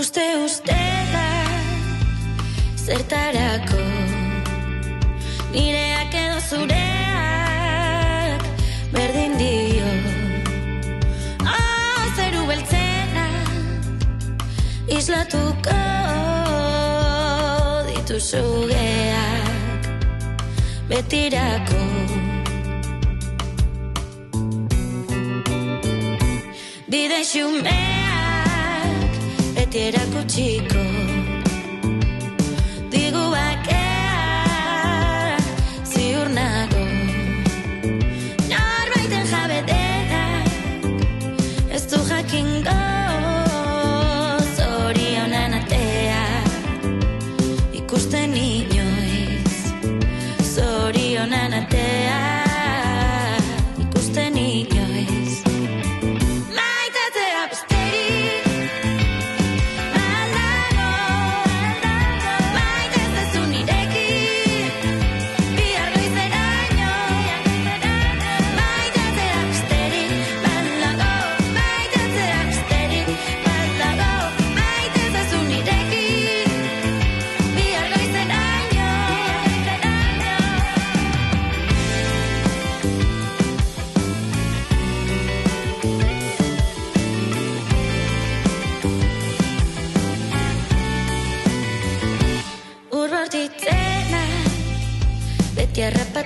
[0.00, 0.76] uste uste
[1.12, 1.28] da
[2.76, 3.59] zertarako
[18.30, 19.82] dituzu geak
[20.88, 21.82] betirako
[26.90, 28.22] bide xumea
[29.54, 30.99] beti erakutsiko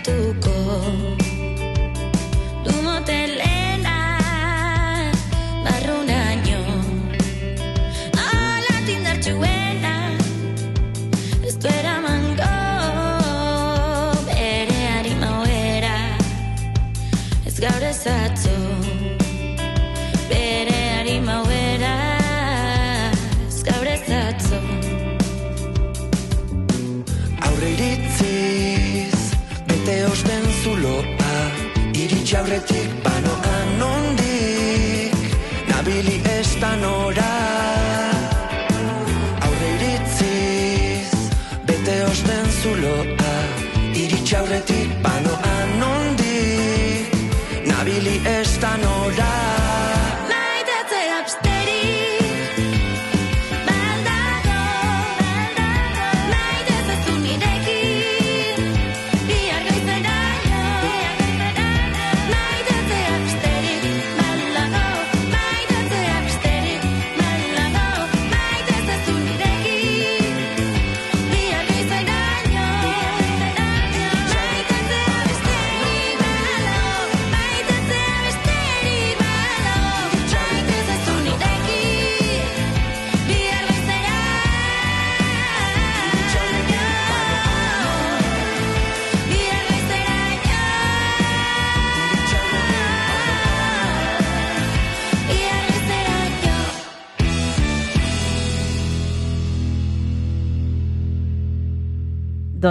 [0.04, 1.23] 度过。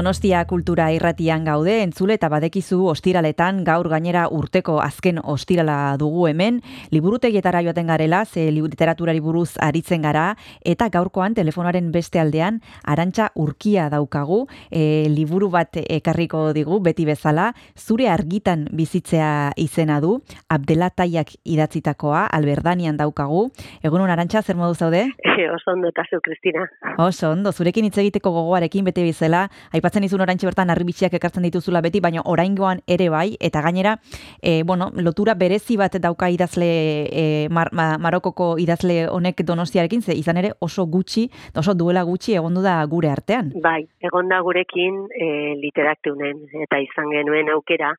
[0.04, 6.58] Donostia kultura irratian gaude, entzule eta badekizu ostiraletan gaur gainera urteko azken ostirala dugu hemen,
[6.92, 10.26] liburutegietara joaten garela, ze literaturari buruz aritzen gara,
[10.60, 17.54] eta gaurkoan telefonaren beste aldean, arantxa urkia daukagu, e, liburu bat ekarriko digu, beti bezala,
[17.80, 20.18] zure argitan bizitzea izena du,
[20.52, 23.46] abdelataiak idatzitakoa, alberdanian daukagu,
[23.88, 25.06] egunon arantxa, zer modu zaude?
[25.56, 26.68] oso ondo eta zu, Kristina.
[26.98, 31.82] Oso ondo, zurekin hitz egiteko gogoarekin bete bizela, aipatzen izun oraintxe bertan harribitxiak ekartzen dituzula
[31.86, 34.00] beti, baina oraingoan ere bai, eta gainera,
[34.42, 36.72] e, bueno, lotura berezi bat dauka idazle,
[37.12, 42.66] e, mar, marokoko idazle honek donostiarekin, ze izan ere oso gutxi, oso duela gutxi egondu
[42.66, 43.54] da gure artean.
[43.62, 45.30] Bai, egon da gurekin e,
[45.62, 47.94] literaktunen, eta izan genuen aukera,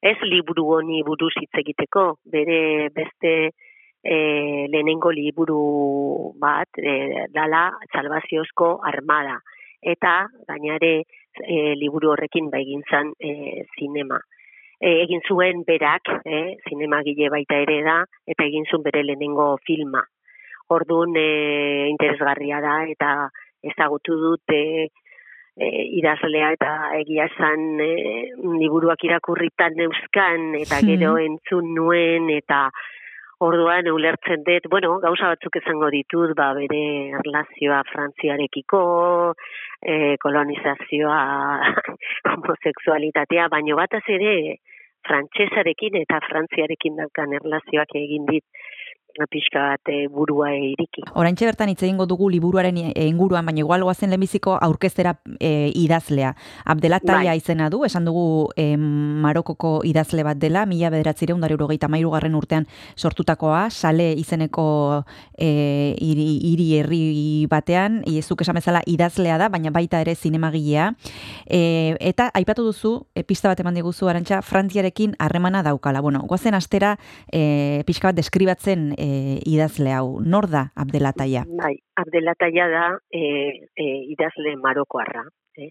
[0.00, 3.32] ez liburu honi buruz hitz egiteko, bere beste
[4.06, 9.40] e, lehenengo liburu bat, e, dala Salvaziozko Armada.
[9.82, 11.04] Eta gainare
[11.44, 14.20] e, liburu horrekin ba egin zan e, zinema.
[14.80, 19.56] E, egin zuen berak, e, zinema gile baita ere da, eta egin zuen bere lehenengo
[19.66, 20.04] filma.
[20.68, 23.10] Orduan e, interesgarria da eta
[23.62, 24.62] ezagutu dute
[25.56, 25.66] e,
[25.98, 27.90] idazlea eta egia esan e,
[28.60, 32.66] liburuak irakurritan euskan eta gero entzun nuen eta
[33.44, 36.78] Orduan ulertzen dut, bueno, gauza batzuk izango ditut, ba bere
[37.18, 38.80] erlazioa Frantziarekiko,
[39.84, 41.18] eh kolonizazioa,
[42.32, 44.32] homosexualitatea, baino bataz ere
[45.06, 48.44] frantsesarekin eta frantziarekin daukan erlazioak egin dit
[49.30, 51.04] pixka bat e, burua iriki.
[51.16, 56.34] Oraintxe bertan hitz egingo dugu liburuaren inguruan, baina igual goazen lehenbiziko aurkeztera e, idazlea.
[56.64, 57.38] Abdelataia bai.
[57.40, 62.36] izena du, esan dugu e, Marokoko idazle bat dela, mila bederatzire undari urogeita mairu garren
[62.36, 64.66] urtean sortutakoa, sale izeneko
[65.38, 67.02] e, iri, iri herri
[67.50, 70.90] batean, izuk esan bezala idazlea da, baina baita ere zinemagilea.
[71.46, 76.02] E, eta aipatu duzu, e, pista bat eman diguzu, arantxa, frantziarekin harremana daukala.
[76.04, 76.96] Bueno, goazen astera,
[77.32, 79.05] e, pixka bat deskribatzen e,
[79.46, 81.44] idazle hau, nor da Abdelataia?
[81.58, 83.22] Bai, Abdelataia da e,
[83.74, 85.24] e, idazle marokoarra,
[85.58, 85.70] eh?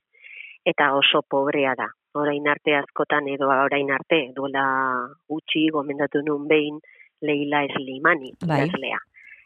[0.65, 1.87] eta oso pobrea da.
[2.15, 4.65] Orain arte askotan edo orain arte duela
[5.27, 6.79] gutxi gomendatu nun behin
[7.21, 8.63] Leila Eslimani bai.
[8.63, 8.99] idazlea.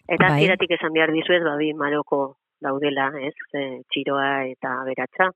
[0.07, 0.45] Eta bai.
[0.45, 5.31] esan behar dizuez, babi Maroko daudela, ez, e, txiroa eta beratza.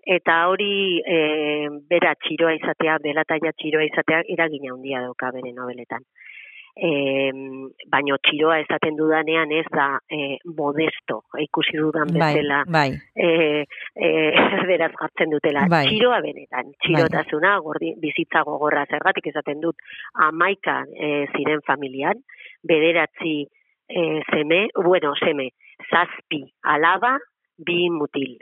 [0.00, 6.04] Eta hori e, bera txiroa izatea, belataia txiroa izatea, iragina handia dauka bere nobeletan
[6.76, 6.90] e,
[7.92, 14.08] baino txiroa esaten dudanean ez da e, modesto, ikusi dudan bai, bezala, bai, bai.
[14.08, 14.10] E,
[14.70, 15.66] beraz jartzen dutela.
[15.70, 15.84] Bai.
[15.88, 19.80] Txiroa benetan, txirotasuna, gordi, bizitza gogorra zergatik esaten dut,
[20.28, 22.22] amaika e, ziren familian,
[22.66, 25.50] bederatzi e, zeme, bueno, zeme,
[25.90, 26.44] zazpi
[26.76, 27.16] alaba,
[27.60, 28.38] bi mutil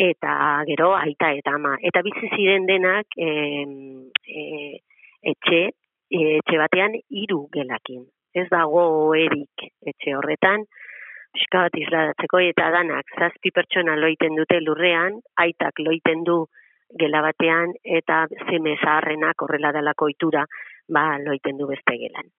[0.00, 1.74] eta gero aita eta ama.
[1.84, 3.28] Eta bizi ziren denak e,
[4.24, 4.44] e,
[5.32, 5.60] etxe
[6.10, 8.04] etxe batean hiru gelakin.
[8.34, 10.64] Ez dago erik etxe horretan,
[11.34, 16.44] pixka bat izladatzeko eta danak zazpi pertsona loiten dute lurrean, aitak loiten du
[16.98, 20.44] gela batean eta zeme zaharrenak horrela dalako itura
[20.88, 22.30] ba, loiten du beste gelan.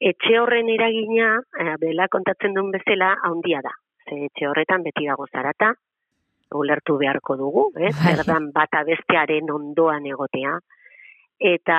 [0.00, 3.72] Etxe horren eragina, eh, bela kontatzen duen bezala, haundia da.
[4.04, 5.72] Ze etxe horretan beti dago zarata,
[6.54, 7.92] ulertu beharko dugu, eh?
[7.92, 10.58] zerdan bata bestearen ondoan egotea.
[11.38, 11.78] Eta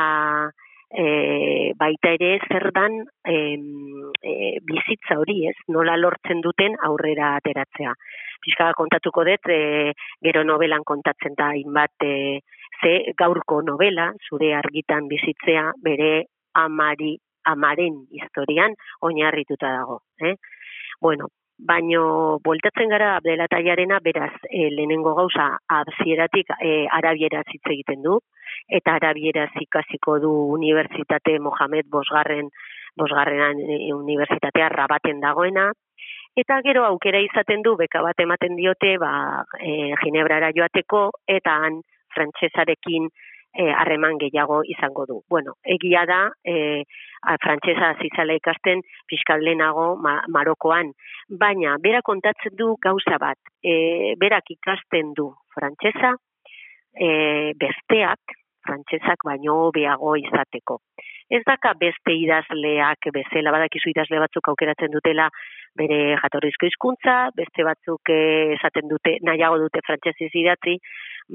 [0.90, 3.36] e, baita ere zer dan e,
[4.64, 7.94] bizitza hori ez, nola lortzen duten aurrera ateratzea.
[8.44, 12.40] Piskara kontatuko dut, e, gero novelan kontatzen da inbat e,
[12.82, 17.18] ze gaurko novela, zure argitan bizitzea, bere amari,
[17.48, 20.02] amaren historian oinarrituta dago.
[20.22, 20.36] Eh?
[21.02, 25.48] Bueno, baino bueltatzen gara abdelataiarena beraz e, lehenengo gauza
[25.80, 28.20] abzieratik e, arabieraz hitz egiten du,
[28.70, 32.52] eta arabieraz ikasiko du Unibertsitate Mohamed Bosgarren
[32.98, 35.72] Bosgarrenan e, Unibertsitatea rabaten dagoena,
[36.38, 41.82] eta gero aukera izaten du beka bat ematen diote ba, e, Ginebrara joateko, eta han
[42.14, 43.10] frantsesarekin
[43.54, 45.22] harreman gehiago izango du.
[45.30, 46.84] Bueno, egia da, e,
[47.44, 49.96] frantsesa zizala ikasten fiskal lehenago
[50.30, 50.92] Marokoan,
[51.30, 56.14] baina bera kontatzen du gauza bat, e, berak ikasten du frantsesa,
[56.94, 58.38] e, besteak,
[58.68, 60.82] frantsesak baino hobeago izateko.
[61.30, 65.28] Ez daka beste idazleak bezala, badakizu idazle batzuk aukeratzen dutela
[65.78, 70.78] bere jatorrizko hizkuntza, beste batzuk eh, esaten dute, nahiago dute frantsesez idatzi,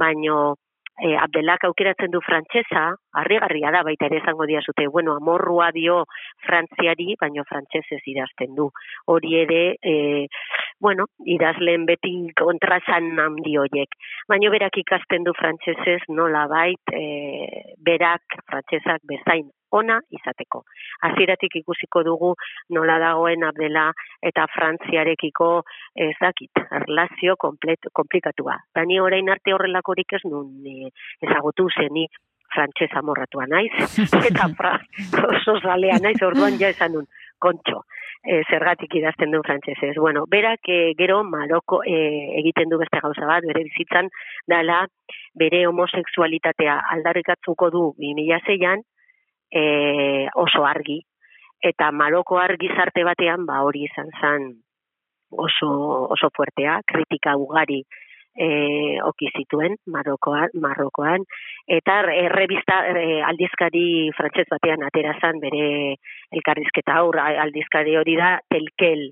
[0.05, 0.55] baino
[1.03, 2.85] e, Abdelak aukeratzen du frantsesa,
[3.19, 6.05] harrigarria da baita ere izango dia zute, bueno, amorrua dio
[6.47, 8.69] frantziari, baino frantsesez idazten du.
[9.11, 9.97] Hori ere, e,
[10.81, 13.97] bueno, idazleen beti kontrasan handi horiek.
[14.29, 20.65] Baina berak ikasten du frantsesez nola bait, e, berak frantsesak bezain ona izateko.
[21.09, 22.35] Hasieratik ikusiko dugu
[22.77, 23.87] nola dagoen abdela
[24.23, 25.49] eta frantziarekiko
[26.09, 28.59] ezakit, erlazio komplet, komplikatua.
[28.75, 30.93] Dani orain arte horrelakorik ez nun e,
[31.25, 32.07] ezagutu zeni
[32.53, 33.73] frantsesa morratua naiz,
[34.29, 34.75] eta fra,
[35.25, 37.07] oso zalea naiz, orduan ja esan nun,
[37.43, 37.83] kontxo
[38.23, 39.97] e, zergatik idazten du frantsesez.
[39.99, 41.99] Bueno, berak e, gero Maroko e,
[42.41, 44.11] egiten du beste gauza bat, bere bizitzan
[44.49, 44.85] dala
[45.39, 48.85] bere homosexualitatea aldarrikatzuko du 2006an,
[49.51, 49.65] e,
[50.35, 51.01] oso argi.
[51.63, 54.53] Eta Maroko argi zarte batean, ba hori izan zen
[55.33, 55.69] oso,
[56.13, 57.83] oso fuertea, kritika ugari
[58.37, 61.25] e, oki zituen Marokoan, Marrokoan.
[61.67, 65.97] Eta errebista e, aldizkari frantses batean atera bere
[66.33, 66.97] elkarrizketa.
[67.03, 69.11] Aur aldizkari hori da Telkel.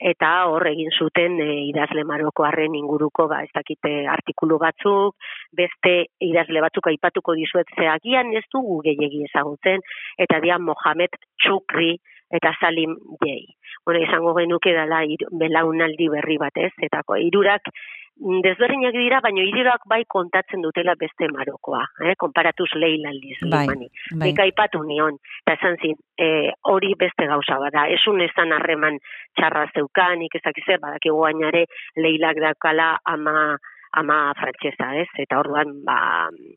[0.00, 5.14] Eta hor egin zuten e, idazle marokoarren inguruko ba ez dakite artikulu batzuk.
[5.52, 9.80] Beste idazle batzuk aipatuko dizuet ze agian ez dugu gehiegi ezagutzen.
[10.18, 11.98] Eta dian Mohamed Chukri
[12.34, 13.54] eta Salim Jei.
[13.84, 17.68] Bueno, izango genuke dela belaunaldi berri batez, eta hirurak
[18.16, 22.14] desberdinak dira, baina hirurak bai kontatzen dutela beste marokoa, eh?
[22.18, 23.38] konparatuz lehin aldiz.
[23.50, 23.88] Bai, bai.
[24.22, 26.28] Nik aipatu nion, eta esan zin, e,
[26.70, 29.00] hori beste gauza bada, esun ezan harreman
[29.34, 31.66] txarra zeukan, ikizak izan, badakigu gainare
[31.98, 33.56] lehilak daukala ama
[33.94, 35.08] ama frantsesa, ez?
[35.22, 35.96] Eta orduan ba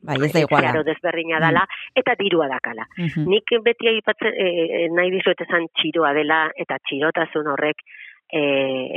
[0.02, 0.72] bai, ez da iguala.
[0.86, 1.92] desberdina dela mm.
[2.02, 2.86] eta dirua dakala.
[2.98, 7.84] Mm Nik beti aipatzen e, nahi dizuet esan txiroa dela eta txirotasun horrek
[8.32, 8.40] e,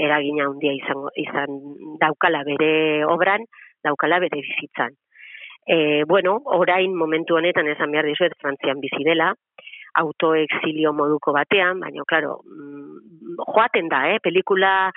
[0.06, 1.60] eragina handia izan, izan
[2.02, 3.46] daukala bere obran,
[3.84, 4.96] daukala bere bizitzan.
[5.66, 9.32] E, bueno, orain momentu honetan esan behar dizuet Frantzian bizi dela,
[10.02, 14.20] autoexilio moduko batean, baina, klaro, mm, joaten da, eh?
[14.24, 14.92] pelikula,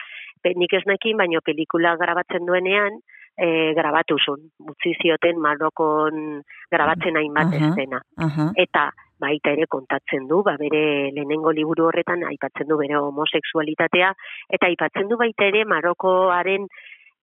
[0.45, 3.01] nik ez nekin, baina pelikula grabatzen duenean,
[3.37, 7.73] e, grabatu zun, utzi zioten Marokon grabatzen hainbat uh
[8.19, 8.91] -huh, Eta
[9.21, 14.11] baita ere kontatzen du, ba bere lehenengo liburu horretan aipatzen du bere homosexualitatea
[14.51, 16.67] eta aipatzen du baita ere Marokoaren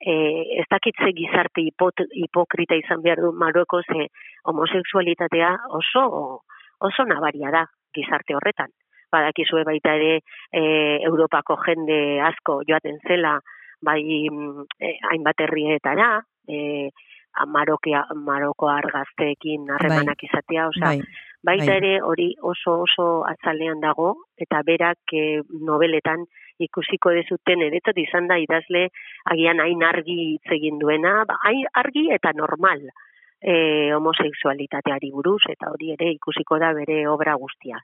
[0.01, 0.13] e,
[0.61, 4.07] ez dakitze gizarte hipot, hipokrita izan behar du Maroko ze
[4.45, 6.41] homosexualitatea oso
[6.81, 8.71] oso nabaria da gizarte horretan.
[9.11, 10.21] Badakizue baita ere
[10.51, 10.61] e,
[11.05, 13.37] Europako jende asko joaten zela
[13.81, 16.89] bai mm, e, hainbat herrietara, e,
[17.47, 20.27] Marokia, Maroko argazteekin harremanak bai.
[20.29, 20.99] izatea, osea, bai.
[21.43, 21.77] Baita bai.
[21.77, 26.25] ere hori oso oso atzalean dago, eta berak e, nobeletan
[26.61, 28.87] ikusiko dezuten eretot izan da idazle
[29.33, 33.55] agian hain argi hitz egin duena, ba, hain argi eta normal e,
[33.97, 37.81] homosexualitateari buruz, eta hori ere ikusiko da bere obra guztia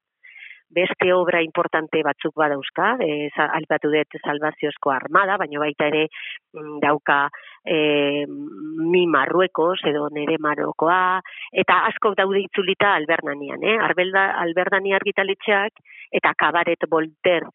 [0.70, 7.28] beste obra importante batzuk badauzka, e, alpatu dut salvaziozko armada, baina baita ere mm, dauka
[7.68, 11.20] e, mi marruekos edo nere marokoa,
[11.52, 13.78] eta asko daude itzulita albernanian, eh?
[13.90, 15.84] Arbelda, alberdani argitalitzeak,
[16.20, 17.46] eta kabaret bolter,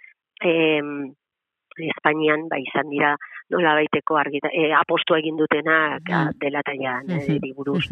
[0.45, 0.83] eh,
[1.81, 3.15] Espainian ba izan dira
[3.53, 6.37] nola baiteko argita, e, apostu egin dutena mm.
[6.41, 7.85] dela taia mm buruz.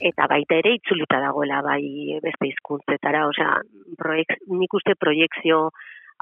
[0.00, 3.60] Eta baita ere itzulita dagoela bai beste hizkuntzetara, osea,
[4.50, 5.70] nik uste proiektzio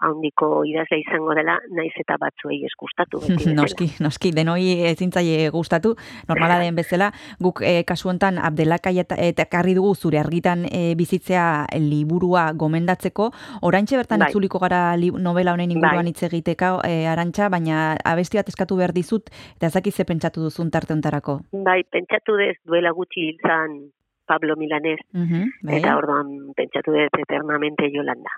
[0.01, 3.20] handiko idazle izango dela, naiz eta batzuei eskustatu.
[3.61, 5.95] noski, noski, denoi ezintzaile gustatu,
[6.28, 7.12] normala den bezala,
[7.43, 11.47] guk e, kasu hontan Abdelakai eta karri dugu zure argitan e, bizitzea
[11.78, 13.30] liburua gomendatzeko,
[13.68, 14.30] oraintxe bertan bai.
[14.30, 16.12] itzuliko gara novela honen inguruan bai.
[16.12, 20.70] hitz egiteka e, arantxa, baina abesti bat eskatu behar dizut, eta ezaki ze pentsatu duzun
[20.70, 21.40] tarte ontarako?
[21.53, 23.93] Bai, pentsatu dez duela gutxi hilzan
[24.27, 25.79] Pablo Milanés, uh -huh, bai.
[25.79, 28.31] eta orduan pentsatu dez eternamente Yolanda.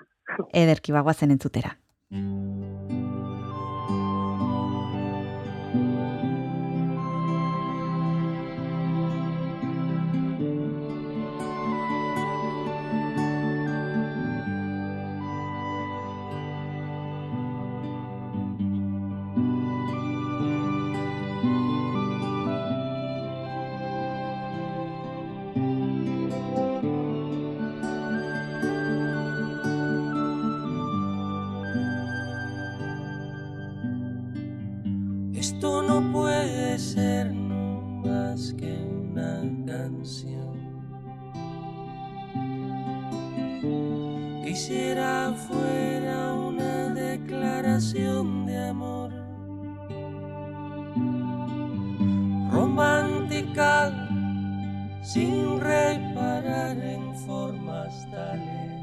[0.53, 1.77] Ederki bagoazen entzutera.
[36.77, 40.55] ser no más que una canción.
[44.43, 49.11] Quisiera fuera una declaración de amor
[52.51, 53.91] romántica
[55.01, 58.75] sin reparar en formas tales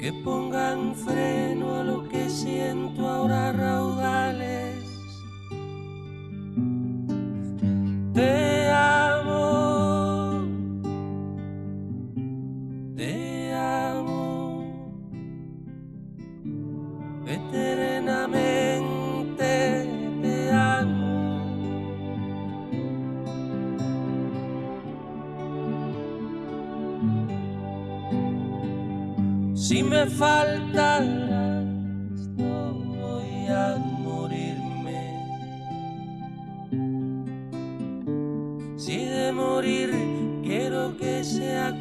[0.00, 4.71] que pongan freno a lo que siento ahora raudales.
[8.14, 10.44] Te amo.
[12.94, 14.64] Te amo.
[17.26, 19.88] Eternamente
[20.22, 21.40] te amo.
[29.54, 31.04] Si me faltas,
[32.36, 33.91] no voy a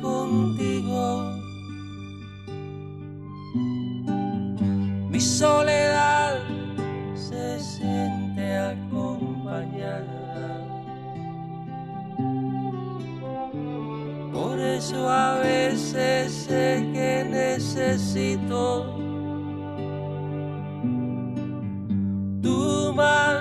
[0.02, 1.32] contigo.
[5.10, 6.39] Mi soledad
[7.16, 10.12] se siente acompañada.
[14.34, 18.95] Por eso a veces sé que necesito
[22.41, 23.40] tu mano,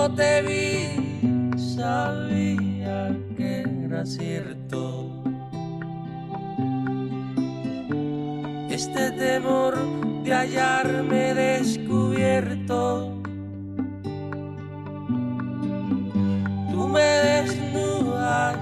[0.00, 5.22] Cuando te vi sabía que era cierto.
[8.70, 9.76] Este temor
[10.24, 13.12] de hallarme descubierto.
[16.70, 18.56] Tú me desnudas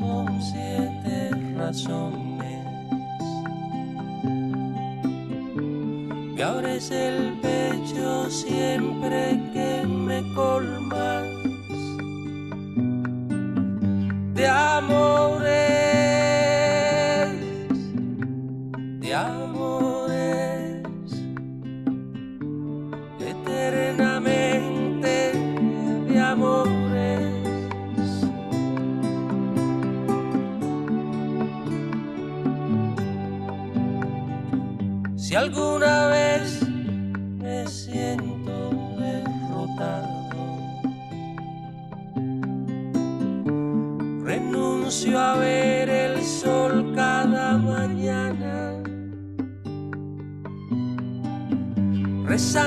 [0.00, 2.25] con siete razones.
[6.36, 11.35] Me abres el pecho siempre que me colmas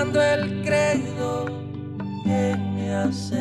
[0.10, 1.46] rezando el credo
[2.24, 3.32] que me has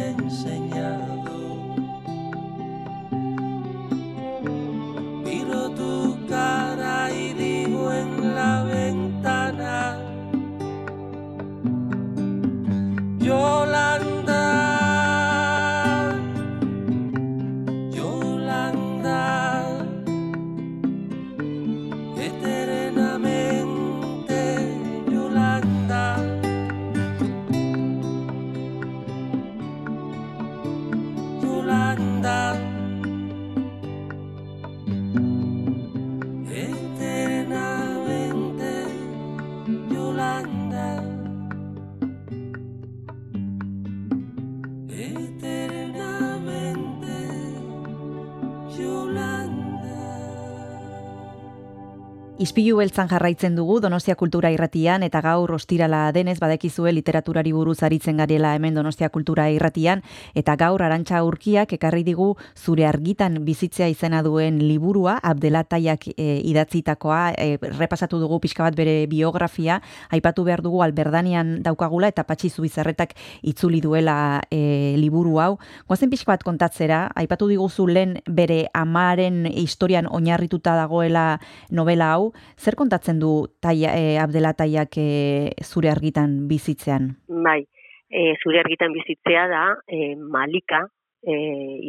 [52.58, 58.16] Ispilu beltzan jarraitzen dugu Donostia Kultura Irratian eta gaur ostirala denez badekizue literaturari buruz aritzen
[58.18, 60.00] garela hemen Donostia Kultura Irratian
[60.34, 67.20] eta gaur Arantxa Urkiak ekarri digu zure argitan bizitzea izena duen liburua Abdelataiak e, idatzitakoa
[67.38, 69.78] e, repasatu dugu pixka bat bere biografia
[70.10, 75.60] aipatu behar dugu Alberdanian daukagula eta Patxi Zubizarretak itzuli duela e, liburu hau.
[75.86, 81.38] Goazen pixka bat kontatzera aipatu diguzu lehen bere amaren historian oinarrituta dagoela
[81.70, 87.12] novela hau zer kontatzen du taia, e, Abdela Taiak e, zure argitan bizitzean?
[87.28, 87.60] Bai,
[88.08, 90.86] e, zure argitan bizitzea da e, Malika
[91.22, 91.36] e,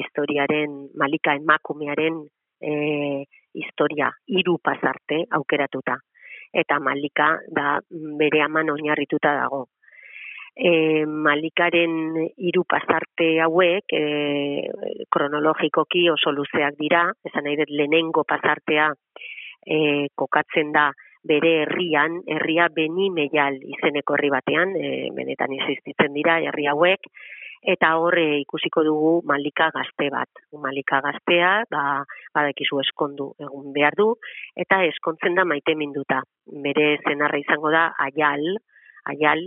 [0.02, 2.22] historiaren, Malika emakumearen
[2.62, 5.98] e, historia hiru pasarte aukeratuta.
[6.54, 9.68] Eta Malika da bere aman oinarrituta dago.
[10.60, 11.94] E, Malikaren
[12.36, 14.04] hiru pasarte hauek e,
[15.14, 18.90] kronologikoki oso luzeak dira, esan nahi dut lehenengo pasartea
[19.66, 20.90] e, kokatzen da
[21.24, 27.10] bere herrian, herria Beni Meial izeneko herri batean, e, benetan existitzen dira herri hauek,
[27.74, 30.30] eta horre ikusiko dugu malika gazte bat.
[30.64, 32.04] Malika gaztea, ba,
[32.36, 34.14] badakizu eskondu egun behar du,
[34.56, 36.22] eta eskontzen da maite minduta.
[36.48, 38.56] Bere zenarra izango da aial,
[39.12, 39.44] aial,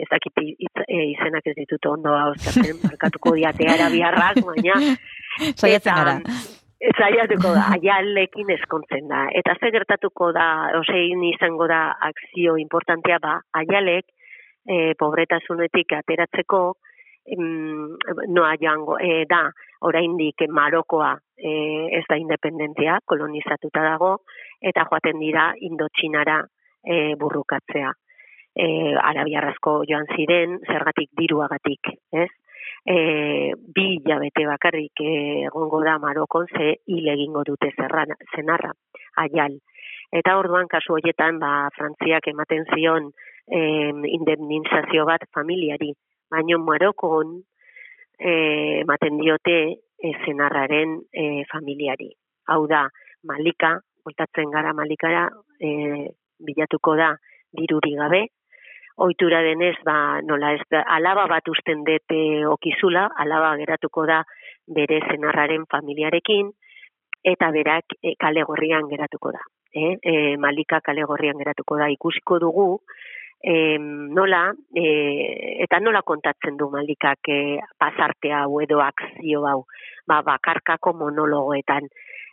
[0.00, 4.80] ez dakit e, izenak ez ditut ondo hauztatzen, markatuko diate arabiarrak, baina...
[5.54, 6.18] Saiatzen gara.
[6.80, 9.26] Zaiatuko da, aialekin eskontzen da.
[9.36, 10.46] Eta ze gertatuko da,
[10.78, 14.06] osein izango da akzio importantea ba, aialek
[14.64, 16.62] e, pobretasunetik ateratzeko
[17.36, 17.98] em,
[18.32, 19.42] noa joango, e, da,
[19.84, 21.52] oraindik Marokoa e,
[22.00, 24.14] ez da independentzia, kolonizatuta dago,
[24.72, 26.40] eta joaten dira Indotxinara
[26.80, 27.92] e, burrukatzea.
[28.56, 28.66] E,
[28.96, 31.92] Arabiarrazko joan ziren, zergatik diruagatik,
[32.24, 32.30] ez?
[32.84, 38.72] E, bi jabete bakarrik egongo da Marokon ze hil egingo dute zerran, zenarra,
[39.16, 39.58] aial.
[40.10, 43.10] Eta orduan kasu horietan, ba, Frantziak ematen zion
[43.46, 43.60] e,
[44.16, 45.92] indemnizazio bat familiari.
[46.30, 47.36] Baina Marokon
[48.18, 48.32] e,
[48.80, 52.10] ematen diote e, zenarraren e, familiari.
[52.48, 52.86] Hau da,
[53.28, 55.28] Malika, voltatzen gara Malikara,
[55.60, 56.08] e,
[56.40, 57.12] bilatuko da
[57.52, 58.24] diruri gabe,
[59.00, 64.20] ohitura denez, ba, nola ez da, alaba bat usten dete okizula, alaba geratuko da
[64.68, 66.50] bere zenarraren familiarekin,
[67.24, 69.40] eta berak e, kale gorrian geratuko da.
[69.72, 72.68] E, e, malika kale gorrian geratuko da ikusiko dugu,
[73.40, 74.84] e, nola, e,
[75.64, 77.40] eta nola kontatzen du malikak e,
[77.80, 79.64] pasartea hau edo akzio hau,
[80.06, 81.88] ba, bakarkako monologoetan.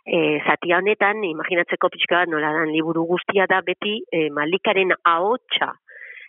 [0.08, 5.74] E, zatia honetan, imaginatzeko pixka bat nola dan liburu guztia da beti e, malikaren ahotsa,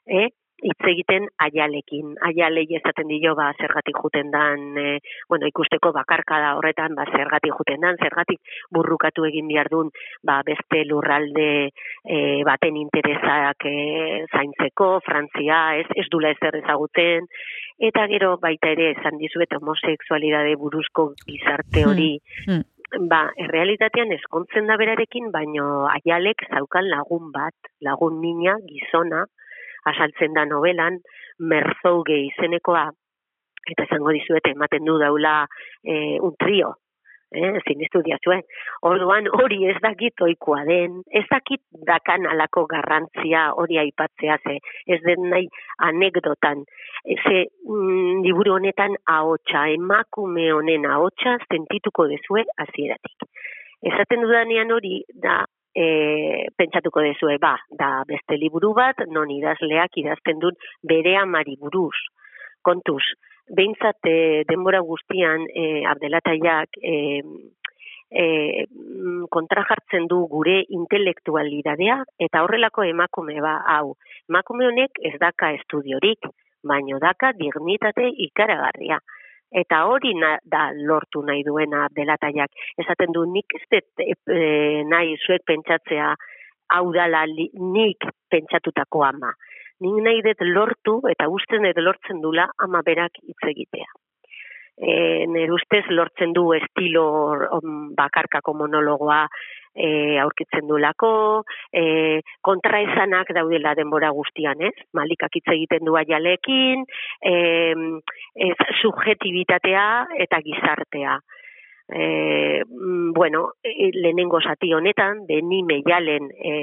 [0.10, 0.30] eh,
[0.64, 2.16] hitz egiten aialekin.
[2.26, 5.00] Aialei esaten dio ba zergatik juten dan, e,
[5.30, 8.42] bueno, ikusteko bakarka da horretan, ba zergatik juten dan, zergatik
[8.76, 9.92] burrukatu egin biardun,
[10.24, 17.30] ba beste lurralde e, baten interesak e, zaintzeko, Frantzia, ez, ez dula ezer ezagutzen,
[17.92, 22.12] eta gero baita ere esan dizuet homosexualidade buruzko gizarte hori,
[22.50, 22.64] Hmm,
[23.10, 29.26] ba, errealitatean eskontzen da berarekin, baino aialek zaukan lagun bat, lagun mina, gizona,
[29.94, 31.00] asaltzen da novelan,
[31.40, 32.90] merzouge izenekoa,
[33.72, 35.42] eta esango dizuete, ematen du daula
[35.84, 36.76] e, un trio,
[37.32, 38.40] eh, sinistu diazue.
[38.90, 45.00] Orduan hori ez dakit oikoa den, ez dakit dakan alako garrantzia hori aipatzea ze, ez
[45.06, 45.48] den nahi
[45.90, 46.66] anekdotan.
[47.06, 53.30] Ze mm, liburu honetan ahotsa, emakume honen ahotsa sentituko dezue hasieratik.
[53.94, 55.44] Esaten dudanean hori da
[55.76, 61.96] e, pentsatuko dezue, ba, da beste liburu bat, non idazleak idazten dut bere amari buruz.
[62.62, 63.04] Kontuz,
[63.56, 66.96] behintzat e, denbora guztian e, abdelataiak e,
[68.10, 68.26] e,
[68.66, 73.96] mm, kontra jartzen du gure intelektualidadea eta horrelako emakume ba hau.
[74.30, 76.30] Emakume honek ez daka estudiorik,
[76.64, 79.00] baino daka dignitate ikaragarria.
[79.50, 82.52] Eta hori na, da lortu nahi duena delataiak.
[82.78, 86.12] Esaten du nik ez dut e, nahi zuek pentsatzea
[86.76, 89.34] hau dala li, nik pentsatutako ama.
[89.82, 93.90] Nik nahi dut lortu eta usten dut lortzen dula ama berak hitz egitea.
[94.80, 97.08] E, nire ustez lortzen du estilo
[97.98, 99.26] bakarkako monologoa
[99.76, 101.44] e, aurkitzen dulako,
[101.74, 104.76] e, kontraesanak daudela denbora guztian, ez?
[104.94, 106.86] Malikak hitz egiten du aialekin,
[107.22, 107.36] e,
[108.50, 109.90] ez, subjetibitatea
[110.28, 111.20] eta gizartea.
[111.90, 116.54] E, mm, bueno, e, lehenengo zati honetan, beni meialen e,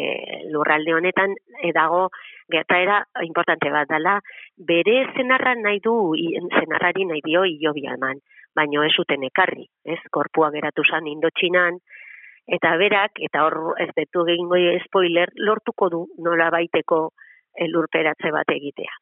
[0.52, 2.07] lurralde honetan, e, dago
[2.52, 4.20] gertaera importante bat dela,
[4.57, 6.14] bere zenarra nahi du,
[6.61, 8.22] zenarrari nahi dio ilobia eman,
[8.54, 9.98] baino ez zuten ekarri, ez?
[10.14, 11.80] Korpua geratu zan indotxinan,
[12.47, 17.11] eta berak, eta hor ez detu egingo spoiler, lortuko du nola baiteko
[17.72, 18.94] lurperatze bat egitea.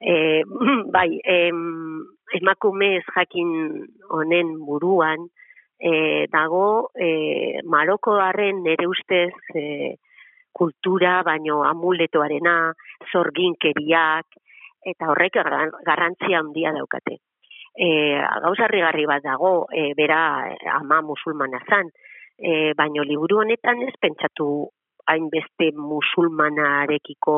[0.00, 0.42] E,
[0.96, 2.02] bai, em,
[2.36, 3.50] emakumez jakin
[4.08, 5.28] honen buruan,
[5.80, 9.96] e, dago e, Marokoaren nere ustez e,
[10.52, 12.72] kultura, baino amuletoarena,
[13.12, 14.26] zorginkeriak,
[14.84, 17.20] eta horrek garran- garrantzia handia daukate.
[17.76, 17.88] E,
[18.44, 20.20] gauza harrigarri bat dago, e, bera
[20.74, 21.92] ama musulmana zan,
[22.40, 24.48] e, baino liburu honetan ez pentsatu
[25.10, 27.36] hainbeste musulmanarekiko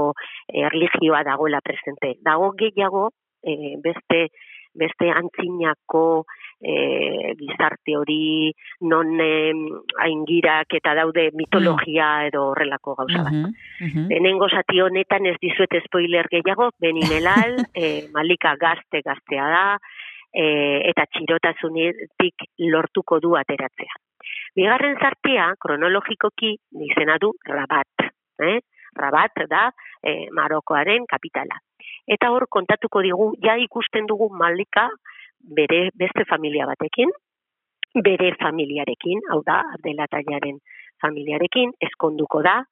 [0.48, 2.16] e, erlijioa dagoela presente.
[2.22, 3.10] Dago gehiago
[3.42, 4.28] e, beste
[4.74, 6.24] beste antzinako
[6.60, 8.52] e, gizarte hori
[8.88, 9.52] non e,
[10.04, 13.32] aingirak eta daude mitologia edo horrelako gauza bat.
[13.32, 13.52] Mhm,
[13.86, 14.06] mhm.
[14.08, 19.66] Lehenengo zati honetan ez dizuet spoiler gehiago, Benimelal, e, Malika gazte gaztea da,
[20.32, 20.46] e,
[20.88, 24.00] eta txirotasunetik lortuko du ateratzea.
[24.56, 26.54] Bigarren zartea, kronologikoki,
[26.88, 28.08] izena du Rabat.
[28.42, 28.58] Eh?
[28.96, 29.70] Rabat da
[30.02, 31.56] e, Marokoaren kapitala.
[32.06, 34.88] Eta hor kontatuko digu, ja ikusten dugu Malika
[35.42, 37.10] bere beste familia batekin,
[38.04, 40.58] bere familiarekin, hau da, Abdelataiaren
[41.02, 42.62] familiarekin, eskonduko da,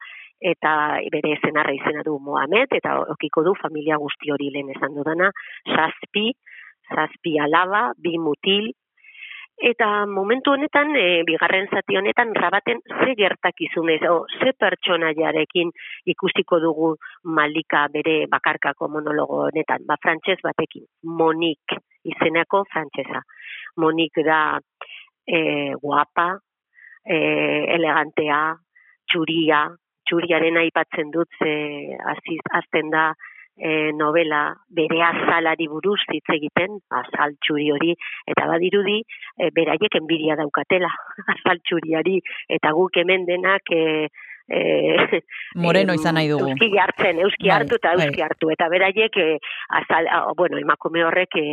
[0.40, 0.72] eta
[1.12, 5.30] bere zenarra izena du Mohamed, eta okiko du familia guzti hori lehen esan dudana,
[5.76, 6.30] zazpi,
[6.88, 8.70] zazpi alaba, bi mutil,
[9.61, 15.70] eta momentu honetan, e, bigarren zati honetan, rabaten ze gertakizunez, o ze pertsonaiarekin
[16.06, 16.94] ikusiko dugu
[17.24, 23.22] Malika bere bakarkako monologo honetan, ba frantses batekin, Monik izeneko frantsesa.
[23.76, 24.58] Monik da
[25.26, 26.38] e, guapa,
[27.04, 27.16] e,
[27.76, 28.40] elegantea,
[29.11, 29.66] txuria,
[30.08, 31.52] txuriaren aipatzen dut ze
[32.14, 33.11] aziz, azten da
[33.61, 37.94] e, novela bere azalari buruz hitz egiten, azal txuri hori,
[38.32, 40.90] eta badirudi e, beraiek enbidia daukatela
[41.36, 44.08] azal txuriari, eta guk hemen denak e,
[44.51, 45.20] e,
[45.64, 46.51] Moreno izan nahi dugu.
[46.51, 48.07] Euski hartzen, euski Bai, hartu eta bai.
[48.09, 48.51] euski hartu.
[48.55, 49.38] Eta beraiek, e,
[49.80, 51.46] azal, a, bueno, emakume horrek e,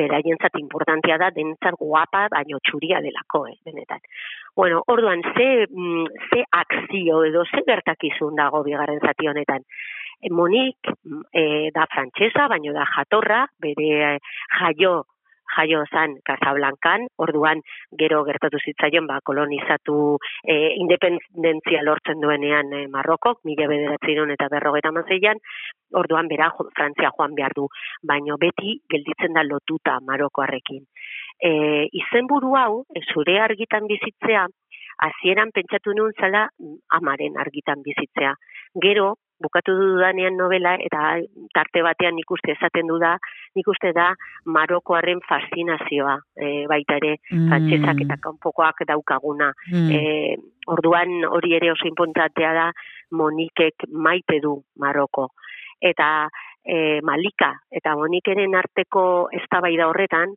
[0.00, 4.02] beraientzat importantea da, dentzat guapa, baino txuria delako, eh, benetan.
[4.56, 9.64] Bueno, orduan, ze, mm, ze akzio edo ze gertakizun dago bigarren zati honetan.
[10.30, 10.90] Monik
[11.32, 14.18] e, da frantsesa, baino da jatorra, bere eh,
[14.58, 15.04] jaio
[15.56, 17.62] jaio zan Casablancan, orduan
[18.02, 24.92] gero gertatu zitzaion ba kolonizatu e, independentzia lortzen duenean e, Marrokok, mila bederatziron eta berrogeita
[24.92, 25.42] mazeian,
[25.94, 27.68] orduan bera Frantzia joan behar du,
[28.06, 30.84] baino beti gelditzen da lotuta Marokoarrekin.
[31.40, 31.52] E,
[32.02, 34.46] izenburu hau, e, zure argitan bizitzea,
[35.06, 38.34] hasieran pentsatu nuen zala mm, amaren argitan bizitzea.
[38.84, 41.16] Gero, bukatu dudanean novela, eta
[41.54, 43.16] tarte batean nik uste esaten du da,
[43.56, 44.10] nik uste da
[44.44, 49.50] Marokoaren fascinazioa, e, baita ere, frantsesak eta kanpokoak daukaguna.
[49.72, 49.90] Mm.
[49.90, 50.36] E,
[50.70, 52.68] orduan hori ere oso importantea da
[53.16, 55.30] Monikek maite du Maroko.
[55.80, 56.28] Eta
[56.64, 60.36] e, Malika eta Monikeren arteko eztabaida horretan,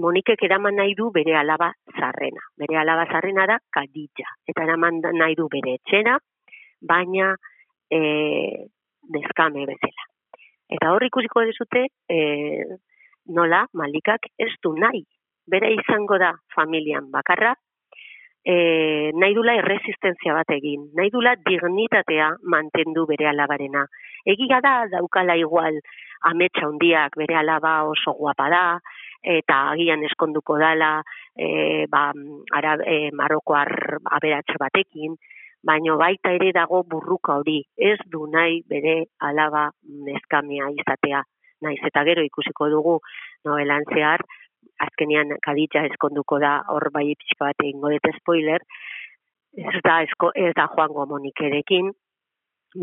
[0.00, 2.42] Monikek eraman nahi du bere alaba zarrena.
[2.58, 4.26] Bere alaba zarrena da Kadija.
[4.46, 6.16] Eta eraman nahi du bere etxera,
[6.82, 7.34] baina
[7.94, 8.66] e,
[9.14, 10.08] deskame bezala.
[10.74, 12.18] Eta hor ikusiko dezute, e,
[13.36, 15.04] nola Malikak ez du nahi.
[15.50, 17.52] Bere izango da familian bakarra,
[18.44, 23.84] e, nahi dula erresistentzia bat egin, nahi dula dignitatea mantendu bere alabarena.
[24.24, 25.80] Egia da daukala igual
[26.30, 28.64] ametsa handiak bere alaba oso guapa da,
[29.24, 30.98] eta agian eskonduko dala
[31.36, 32.10] e, ba,
[32.52, 35.16] ara, e, marokoar aberatxe batekin,
[35.64, 38.96] baino baita ere dago burruka hori, ez du nahi bere
[39.28, 39.70] alaba
[40.08, 41.22] neskamia izatea.
[41.64, 42.98] Naiz eta gero ikusiko dugu
[43.44, 44.24] novelan zehar,
[44.84, 48.64] azkenean kaditza eskonduko da hor bai pixka bat egingo dut spoiler,
[49.56, 51.92] ez da, esko, ez da joango monikerekin,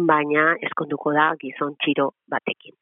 [0.07, 2.75] baina eskonduko da gizon txiro batekin.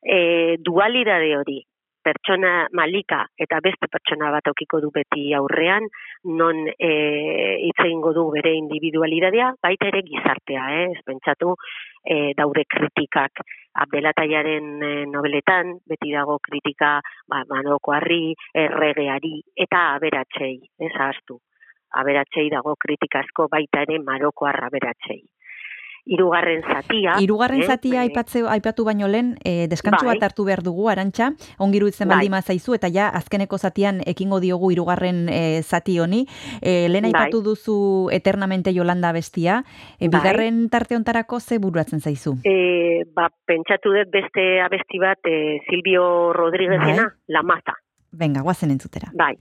[0.00, 1.60] E, dualidade hori,
[2.02, 5.86] pertsona malika eta beste pertsona bat aukiko du beti aurrean,
[6.40, 6.90] non e,
[7.68, 10.86] hitz egingo du bere individualidadea, baita ere gizartea, eh?
[10.96, 11.54] ez pentsatu
[12.04, 13.44] e, daure kritikak
[13.80, 16.96] Abdelataiaren e, nobeletan, beti dago kritika
[17.30, 18.34] ba, manokoarri,
[18.64, 19.36] erregeari
[19.66, 21.38] eta aberatsei, ez ahaztu.
[22.00, 25.22] Aberatsei dago kritika asko baita ere marokoar aberatsei.
[26.10, 27.14] Hirugarren zatia.
[27.22, 30.16] Hirugarren eh, zatia eh, aipatze aipatu baino lehen, e, deskantsu Bai.
[30.16, 31.30] bat hartu behar dugu Arantxa,
[31.62, 32.16] ongi iruditzen Bai.
[32.26, 36.24] baldin zaizu eta ja azkeneko zatian ekingo diogu hirugarren e, zati honi.
[36.60, 37.12] E, lehen Bai.
[37.14, 39.62] aipatu duzu eternamente Yolanda bestia,
[40.00, 40.18] e, Bai.
[40.18, 42.38] bigarren tarte hontarako ze bururatzen zaizu?
[42.42, 47.22] E, ba, pentsatu dut beste abesti bat e, Silvio Rodríguezena, Bai.
[47.28, 47.78] La Maza.
[48.10, 49.12] Venga, guazen entzutera.
[49.14, 49.36] Bai.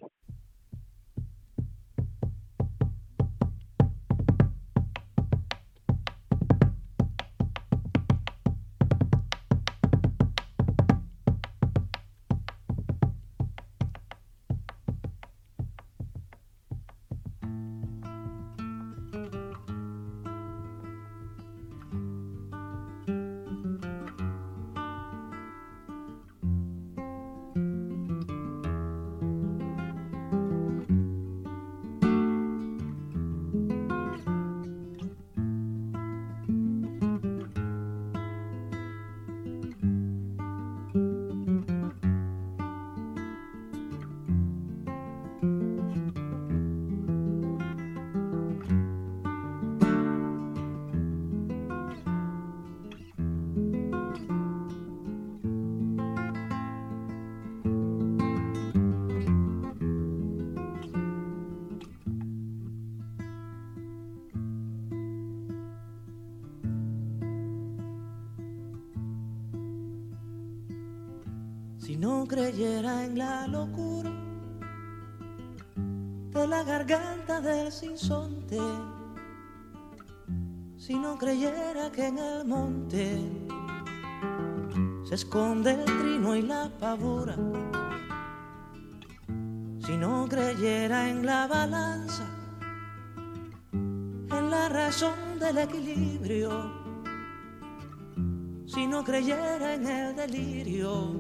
[100.20, 101.14] Delirio,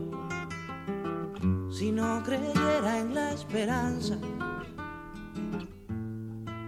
[1.71, 4.17] si no creyera en la esperanza,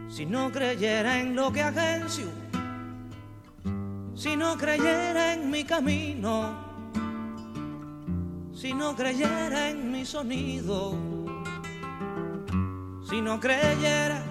[0.07, 2.27] si no creyera en lo que agencio,
[4.15, 6.55] si no creyera en mi camino,
[8.53, 10.95] si no creyera en mi sonido,
[13.09, 14.23] si no creyera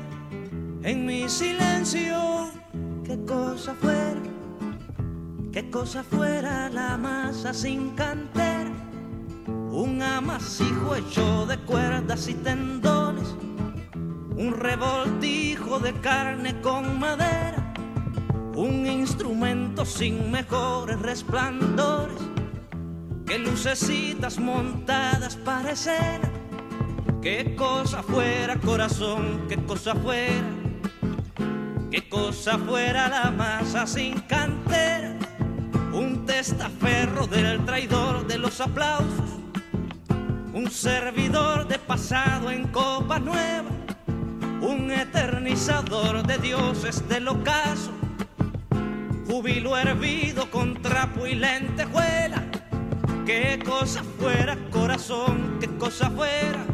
[0.84, 2.50] en mi silencio,
[3.04, 4.29] qué cosa fuera,
[5.52, 8.70] qué cosa fuera la masa sin cantera,
[9.46, 13.34] un amasijo hecho de cuerdas y tendones,
[14.36, 17.72] un revoltijo de carne con madera,
[18.54, 22.18] un instrumento sin mejores resplandores,
[23.26, 26.30] que lucecitas montadas para escena,
[27.22, 30.60] qué cosa fuera corazón, qué cosa fuera
[31.90, 35.16] qué cosa fuera la masa sin cantera,
[36.30, 39.30] testaferro del traidor de los aplausos,
[40.54, 43.68] un servidor de pasado en copa nueva,
[44.60, 47.90] un eternizador de dioses del ocaso,
[49.26, 52.44] júbilo hervido con trapo y lentejuela,
[53.26, 56.64] qué cosa fuera corazón, qué cosa fuera,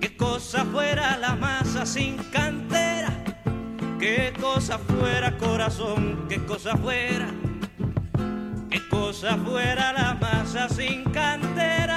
[0.00, 3.12] qué cosa fuera la masa sin cantera
[3.98, 7.28] qué cosa fuera corazón, qué cosa fuera,
[8.70, 11.96] qué cosa fuera la masa sin cantera.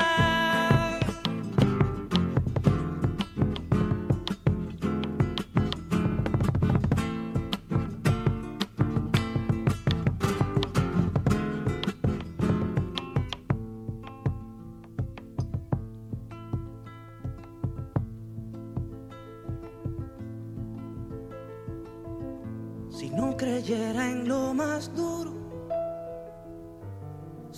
[22.89, 25.42] Si no creyera en lo más duro,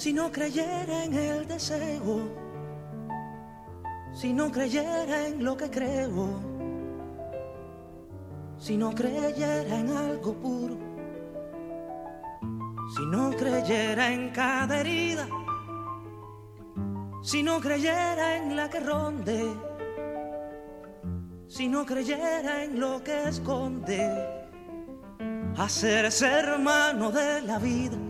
[0.06, 2.30] si no creyera en el deseo,
[4.14, 6.30] si no creyera en lo que creo,
[8.60, 10.78] si no creyera en algo puro,
[12.96, 15.28] si no creyera en cada herida,
[17.24, 19.44] si no creyera en la que ronde,
[21.48, 24.06] si no creyera en lo que esconde
[25.58, 28.05] hacerse hermano de la vida.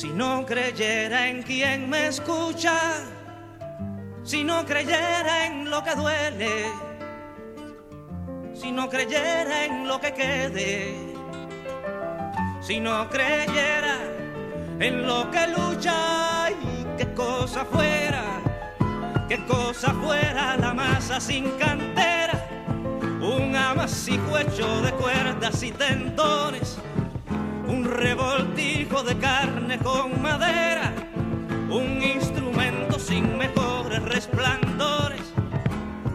[0.00, 3.04] Si no creyera en quien me escucha,
[4.24, 6.64] si no creyera en lo que duele,
[8.54, 10.94] si no creyera en lo que quede,
[12.62, 13.98] si no creyera
[14.78, 18.24] en lo que lucha y qué cosa fuera,
[19.28, 22.48] qué cosa fuera la masa sin cantera
[23.20, 26.78] un amasijo hecho de cuerdas y tendones,
[27.70, 30.92] un revoltijo de carne con madera,
[31.70, 35.22] un instrumento sin mejores resplandores,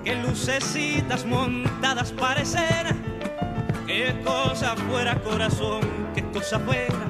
[0.03, 2.93] que lucecitas montadas para escena,
[3.87, 5.81] qué cosa fuera corazón,
[6.13, 7.05] qué cosa fuera,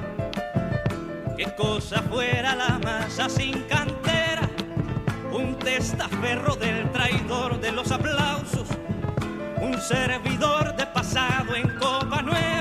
[1.36, 4.48] qué cosa fuera la masa sin cantera,
[5.32, 8.68] un testaferro del traidor de los aplausos
[9.60, 12.55] un servidor de pasado en copa nueva.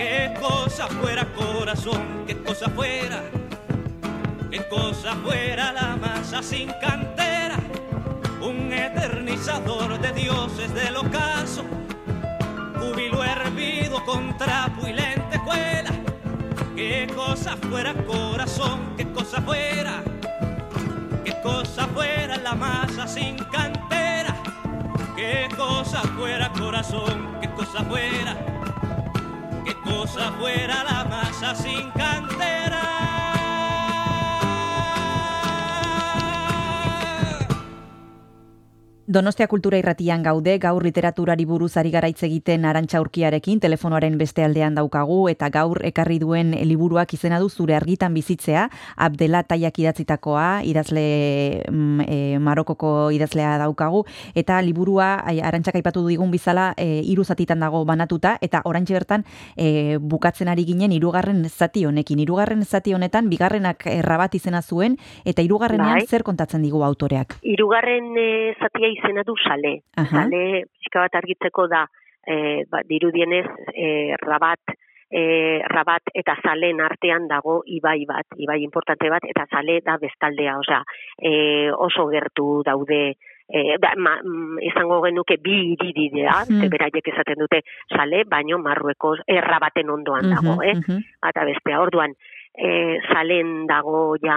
[0.00, 3.22] Qué cosa fuera corazón, qué cosa fuera,
[4.50, 7.56] qué cosa fuera la masa sin cantera,
[8.40, 11.64] un eternizador de dioses del ocaso,
[12.78, 15.90] júbilo hervido con trapo y lentejuela.
[16.74, 20.02] Qué cosa fuera corazón, qué cosa fuera,
[21.26, 24.34] qué cosa fuera la masa sin cantera
[25.14, 28.34] qué cosa fuera corazón, qué cosa fuera,
[29.64, 33.09] qué cosa fuera la masa sin cantera.
[39.10, 44.76] Donostia Kultura Irratian gaude, gaur literaturari buruz ari garaitz egiten Arantxa Urkiarekin telefonoaren beste aldean
[44.78, 51.02] daukagu eta gaur ekarri duen liburuak izena du zure argitan bizitzea, Abdela Taiak idatzitakoa, idazle
[51.66, 54.04] mm, e, Marokoko idazlea daukagu
[54.38, 59.26] eta liburua ai, Arantxak aipatu digun bizala e, hiru zatitan dago banatuta eta oraintxe bertan
[59.56, 62.22] e, bukatzen ari ginen hirugarren zati honekin.
[62.22, 66.06] Hirugarren zati honetan bigarrenak errabat izena zuen eta hirugarrenean Bai.
[66.06, 67.40] zer kontatzen digu autoreak.
[67.42, 69.80] Hirugarren eh, zatia izena du sale.
[69.96, 70.06] Aha.
[70.12, 71.86] Sale pixka bat argitzeko da
[72.26, 74.76] eh, ba, dirudienez eh, rabat
[75.10, 80.56] eh, rabat eta zalen artean dago ibai bat, ibai importante bat, eta zale da bestaldea,
[80.62, 80.84] osea,
[81.18, 83.16] eh, oso gertu daude
[83.50, 86.60] eh, da, ma, mm, izango genuke bi Mhm.
[86.60, 90.74] ze beraiek esaten dute sale, baino marrueko errabaten ondoan dago, eh?
[90.74, 91.00] Mhm, mhm.
[91.28, 91.80] eta bestea.
[91.80, 92.14] Orduan,
[92.60, 94.36] e, salen dago ja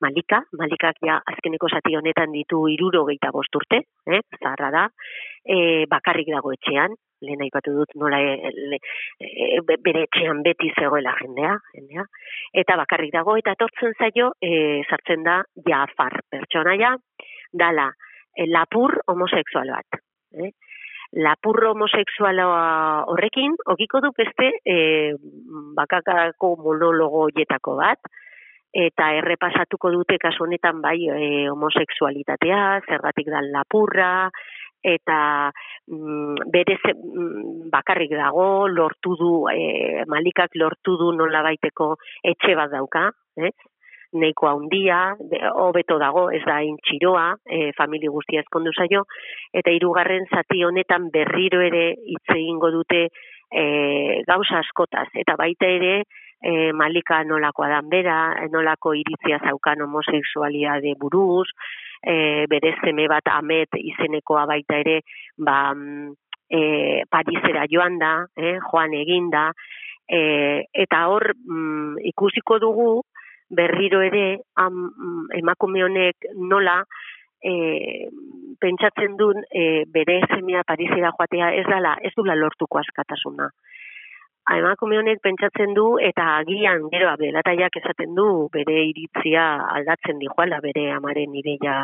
[0.00, 4.20] Malika, Malikak ja azkeneko zati honetan ditu iruro geita bosturte, eh?
[4.40, 4.84] zaharra da,
[5.44, 8.80] e, bakarrik dago etxean, lehen aipatu dut nola e, le,
[9.20, 12.06] e, be- bere etxean beti zegoela jendea, jendea,
[12.64, 16.96] eta bakarrik dago, eta etortzen zaio, e, sartzen da Jafar pertsonaia,
[17.52, 17.90] dala
[18.34, 20.02] e, lapur homosexual bat.
[20.32, 20.50] Eh?
[21.12, 22.46] Lapur homosexuala
[23.12, 24.76] horrekin, okiko du beste e,
[25.76, 28.00] bakakako monologo hoietako bat,
[28.72, 34.30] eta errepasatuko dute kasu honetan bai e, homosexualitatea, zergatik dan lapurra,
[34.82, 35.52] eta
[35.86, 41.92] mm, bere ze, mm, bakarrik dago, lortu du, e, malikak lortu du nola baiteko
[42.24, 43.52] etxe bat dauka, ez?
[44.12, 45.14] Neiko handia,
[45.64, 49.04] hobeto dago, ez da hain txiroa, e, famili guztia ezkondu zaio,
[49.52, 53.64] eta hirugarren zati honetan berriro ere hitz egingo dute e,
[54.28, 55.94] gauza askotaz, eta baita ere
[56.42, 58.18] e, malika nolakoa dan bera,
[58.52, 61.48] nolako iritzia zaukan homosexualidade buruz,
[62.02, 65.00] e, bere zeme bat amet izenekoa baita ere,
[65.38, 66.12] ba, mm,
[66.52, 69.50] e, Parisera joan da, eh, joan eginda,
[70.08, 72.90] e, eta hor mm, ikusiko dugu,
[73.52, 74.26] berriro ere
[74.56, 74.86] am,
[75.36, 76.80] emakume honek nola
[77.42, 78.08] e,
[78.62, 83.50] pentsatzen duen e, bere semea Parisera joatea ez dala, ez dula lortuko askatasuna.
[84.52, 89.44] Emakume honek pentsatzen du eta agian gero abelataiak esaten du bere iritzia
[89.76, 91.76] aldatzen dijoala bere amaren ideia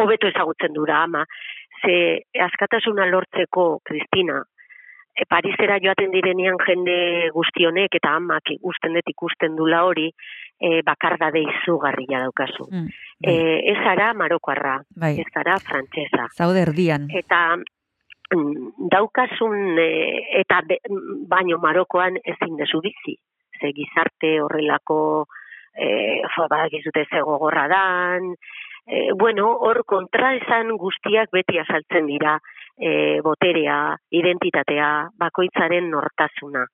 [0.00, 1.24] hobeto ezagutzen dura ama.
[1.82, 4.40] Ze askatasuna lortzeko Kristina
[5.18, 10.08] e, Parisera joaten direnean jende guztionek eta amak ikusten dut ikusten dula hori,
[10.60, 12.70] e, bakardade izugarria daukazu.
[12.70, 12.88] Mm,
[13.18, 13.32] E,
[13.72, 16.28] ez ara marokoarra, bai, ez ara frantsesa.
[16.38, 17.08] zaude erdian.
[17.10, 19.88] Eta mm, daukasun, e,
[20.38, 20.78] eta be,
[21.26, 23.16] baino marokoan ezin dezu bizi.
[23.58, 25.26] Ze gizarte horrelako,
[25.74, 25.88] e,
[26.22, 28.36] jo, badakizute ze gogorra dan,
[28.86, 32.38] e, bueno, hor kontra esan guztiak beti azaltzen dira,
[32.80, 36.64] e, boterea, identitatea, bakoitzaren nortasuna.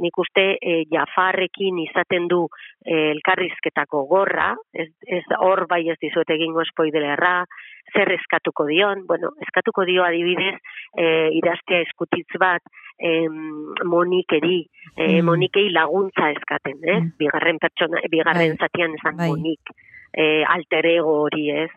[0.00, 2.46] Nik uste e, Jafarrekin izaten du
[2.86, 7.44] e, elkarrizketako gorra, ez, ez hor bai ez dizuet egingo espoidelerra,
[7.92, 10.54] zer eskatuko dion, bueno, eskatuko dio adibidez
[10.96, 11.04] e,
[11.36, 12.62] idaztea eskutitz bat
[12.98, 14.62] em, monikeri,
[14.96, 15.24] e, Mm.
[15.26, 17.02] monikei laguntza eskaten, ez?
[17.02, 17.12] Mm.
[17.18, 18.58] Bigarren pertsona, bigarren Bai.
[18.60, 19.28] zatian esan Bai.
[19.28, 19.72] monik,
[20.12, 21.70] e, alter ego hori, ez?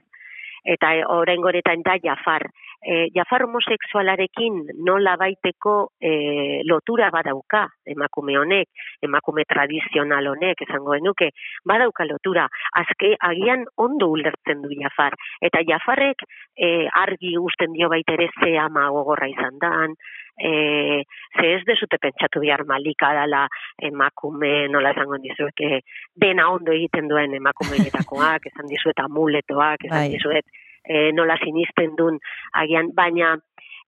[0.64, 2.48] Eta e, orain goretan da Jafar.
[2.84, 8.68] E, Jafar homosexualarekin nola baiteko e, lotura badauka emakume honek,
[9.02, 11.30] emakume tradizional honek, esango genuke,
[11.66, 12.48] badauka lotura.
[12.80, 15.16] Azke, agian ondo ulertzen du Jafar.
[15.42, 16.26] Eta Jafarrek
[16.58, 19.96] e, argi usten dio baita ere ze ama gogorra izan dan,
[20.38, 21.04] e,
[21.40, 23.46] ze ez dezute pentsatu bihar malika dala
[23.82, 25.82] emakume, nola esango dizuet, e,
[26.16, 30.12] dena ondo egiten duen emakumeenetakoak, esan dizuet amuletoak, esan Bai.
[30.18, 30.46] dizuet
[30.84, 32.20] e, nola sinisten duen
[32.60, 33.36] agian, baina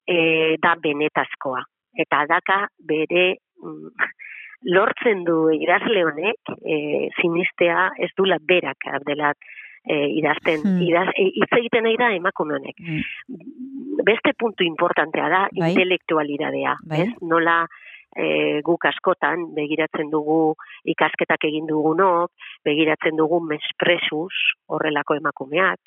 [0.07, 1.63] e, da benetazkoa.
[1.95, 3.27] Eta daka bere
[3.63, 4.09] mm,
[4.76, 9.38] lortzen du idazle honek e, sinistea ez dula berak abdelat
[9.85, 10.63] e, idazten.
[10.65, 10.84] Hmm.
[10.84, 15.72] Idaz, e, hitz egiten nahi da emakume honek Mm, beste puntu importantea da Bai.
[15.72, 17.01] intelektualidadea, Bai.
[17.01, 17.09] ez?
[17.22, 17.63] Nola
[18.15, 20.55] e, guk askotan begiratzen dugu
[20.85, 22.31] ikasketak egin dugunok,
[22.65, 24.34] begiratzen dugu mespresuz
[24.67, 25.80] horrelako emakumeak.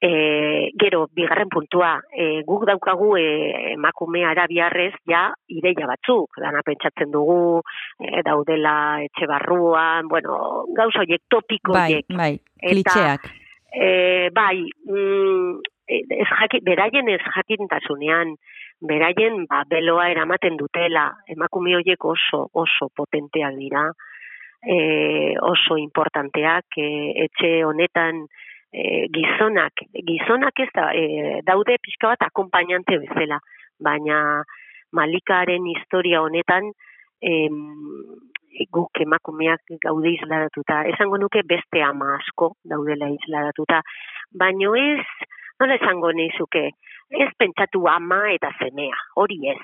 [0.00, 7.10] E, gero, bigarren puntua, e, guk daukagu e, emakume arabiarrez ja ideia batzuk, dana pentsatzen
[7.10, 7.64] dugu,
[7.98, 13.26] e, daudela etxe barruan, bueno, gauza horiek, topiko Bai, bai, klitxeak.
[13.74, 15.58] E, bai, mm,
[15.88, 18.36] ez jaki, beraien ez jakintasunean,
[18.80, 23.88] beraien ba, beloa eramaten dutela, emakume horiek oso, oso potenteak dira,
[24.62, 26.90] e, oso importanteak, e,
[27.26, 28.28] etxe honetan
[28.72, 33.40] e, gizonak, gizonak ez da, e, daude pixka bat akompainante bezala,
[33.80, 34.42] baina
[34.92, 36.72] malikaren historia honetan,
[37.20, 37.56] em,
[38.72, 40.82] guk emakumeak gaude isladatuta.
[40.92, 43.82] Esango nuke beste ama asko daudela isladatuta.
[44.34, 45.04] Baino ez,
[45.60, 46.68] nola esango neizuke,
[47.10, 49.60] ez pentsatu ama eta semea, hori ez,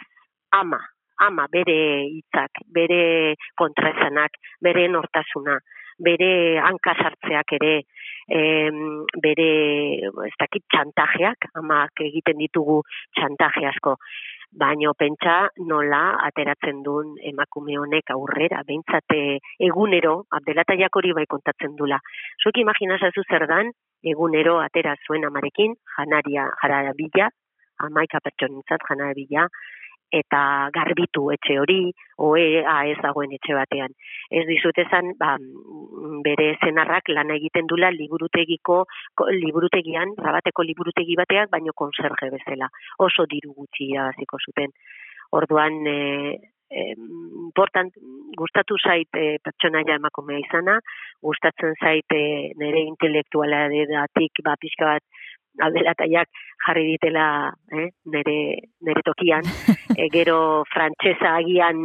[0.53, 0.79] ama,
[1.21, 1.79] ama bere
[2.11, 5.59] hitzak, bere kontraesanak, bere nortasuna,
[5.99, 7.75] bere hankasartzeak ere,
[8.29, 8.79] em,
[9.23, 9.51] bere,
[10.27, 12.83] ez dakit, txantajeak, amak egiten ditugu
[13.17, 13.97] txantaje asko,
[14.55, 19.39] baino pentsa nola ateratzen duen emakume honek aurrera, behintzate
[19.69, 21.99] egunero, abdelataiak hori bai kontatzen dula.
[22.43, 23.73] Zuek imaginazazu zer dan,
[24.05, 27.31] egunero atera zuen amarekin, janaria jarabila,
[27.83, 29.49] amaika pertsonintzat janabila,
[30.19, 30.41] eta
[30.75, 31.79] garbitu etxe hori,
[32.27, 33.95] oea ez dagoen etxe batean.
[34.31, 35.35] Ez dizut esan, ba,
[36.27, 38.85] bere zenarrak lan egiten dula liburutegiko,
[39.19, 42.71] ko- liburutegian, rabateko liburutegi bateak, baino konserje bezala.
[42.99, 44.71] Oso diru gutxi irabaziko zuten.
[45.35, 45.99] Orduan, e,
[46.75, 47.93] important,
[48.39, 50.79] gustatu zait e, pertsonaia emakumea izana,
[51.23, 55.25] gustatzen zait e, nire intelektuala datik, ba, pixka bat,
[55.63, 56.29] aldelataiak
[56.67, 57.27] jarri ditela
[57.73, 58.37] eh, nere,
[58.83, 59.45] nere tokian.
[59.97, 61.79] e, gero frantsesa agian,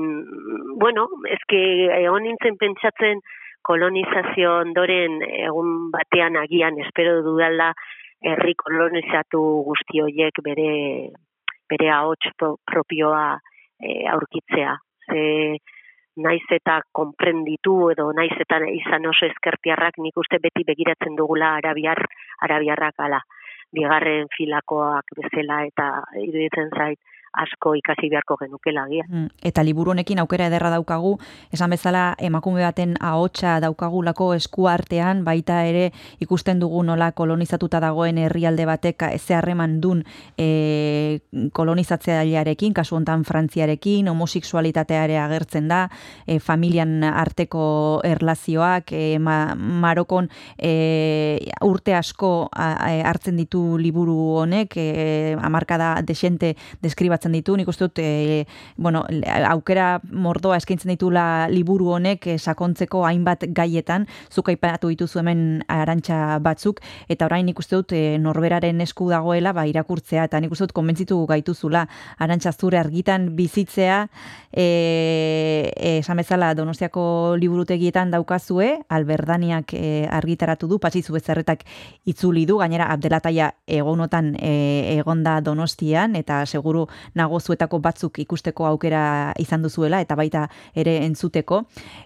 [0.79, 1.61] bueno, eske
[1.99, 3.21] egon nintzen pentsatzen
[3.61, 7.73] kolonizazio ondoren egun batean agian espero dudala
[8.21, 10.71] herri kolonizatu guzti horiek bere
[11.69, 13.39] bere ahots pro- propioa
[13.79, 14.77] e, aurkitzea.
[15.09, 15.21] Ze
[16.19, 22.01] naiz eta konprenditu edo naiz eta izan oso eskertiarrak nik uste beti begiratzen dugula arabiar
[22.47, 23.21] arabiarrak ala
[23.71, 25.87] bigarren filakoak bezala eta
[26.25, 26.99] iruditzen zait
[27.33, 29.05] asko ikasi beharko genukela agian.
[29.09, 31.17] Mm, Eta liburu honekin aukera ederra daukagu,
[31.53, 38.65] esan bezala emakume baten ahotsa daukagulako eskuartean, baita ere ikusten dugu nola kolonizatuta dagoen herrialde
[38.65, 40.03] batek ze harreman dun
[40.37, 41.19] e,
[41.53, 45.83] kolonizatzailearekin, kasu hontan Frantziarekin, homosexualitatea ere agertzen da,
[46.27, 54.17] e, familian arteko erlazioak, e, ma, Marokon e, urte asko a, a- hartzen ditu liburu
[54.41, 58.45] honek, e, amarkada desente deskribatzen ditu, nik uste dut, e,
[58.77, 59.03] bueno,
[59.49, 66.39] aukera mordoa eskaintzen ditula liburu honek e, sakontzeko hainbat gaietan, zuk aipatu dituzu hemen arantxa
[66.39, 66.79] batzuk,
[67.09, 70.75] eta orain nik uste dut e, norberaren esku dagoela ba, irakurtzea, eta nik uste dut
[70.77, 71.85] konbentzitu gaituzula.
[72.19, 74.07] Arantxa zure argitan bizitzea,
[74.51, 81.65] e, e, esan bezala Donostiako liburutegietan daukazue, alberdaniak e, argitaratu du, patxizu bezerretak
[82.09, 89.33] itzuli du, gainera Abdelataia egonotan e, egonda Donostian, eta seguru nago zuetako batzuk ikusteko aukera
[89.39, 91.63] izan duzuela, eta baita ere entzuteko.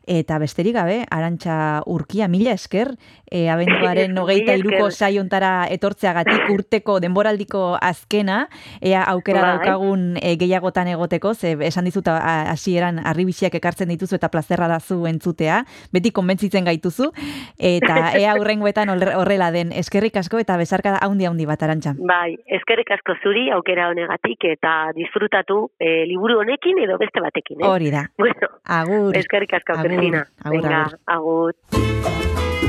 [0.08, 2.96] Eta besterik gabe, arantxa urkia, mila esker,
[3.32, 8.48] e, abenduaren hogeita iruko saiontara etortzeagatik urteko denboraldiko azkena,
[8.82, 9.52] ea aukera Bai.
[9.58, 14.80] daukagun e, gehiagotan egoteko, ze esan dizut a- hasieran arribixiak ekartzen dituzu eta plazerra da
[14.80, 15.64] zu entzutea,
[15.94, 17.12] beti konbentzitzen gaituzu,
[17.58, 21.96] eta ea hurrengoetan horre- horrela den eskerrik asko eta besarka haundi haundi bat arantxa.
[21.98, 27.68] Bai, eskerrik asko zuri aukera honegatik eta disfrutatu e, liburu honekin edo beste batekin, eh?
[27.68, 28.06] Hori da.
[28.18, 29.16] Bueno, Agur.
[29.18, 30.26] eskerrik asko, Agur, Cristina.
[30.44, 31.52] agur, Venga, agur.
[31.52, 32.64] agur.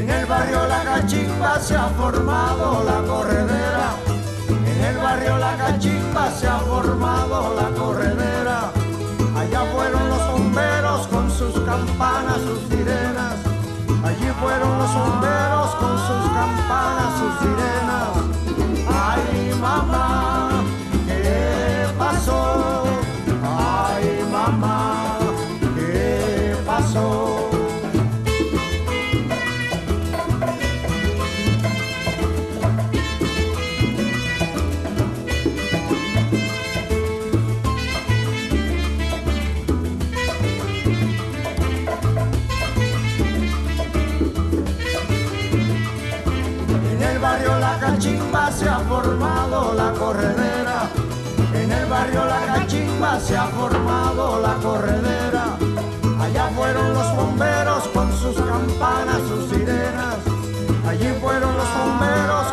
[0.00, 3.63] En el barrio La Cachimba se ha formado la corredera.
[5.14, 8.03] Barrio La Cachimba se ha formado la corredera.
[48.52, 50.88] Se ha formado la corredera.
[51.54, 55.56] En el barrio La Cachimba se ha formado la corredera.
[56.20, 60.18] Allá fueron los bomberos con sus campanas, sus sirenas.
[60.86, 62.43] Allí fueron los bomberos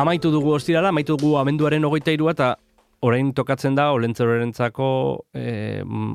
[0.00, 2.54] Amaitu dugu ostirala, amaitu dugu amenduaren hogeita irua, eta
[3.04, 4.88] orain tokatzen da, olentzerorentzako
[5.36, 6.14] e, mm,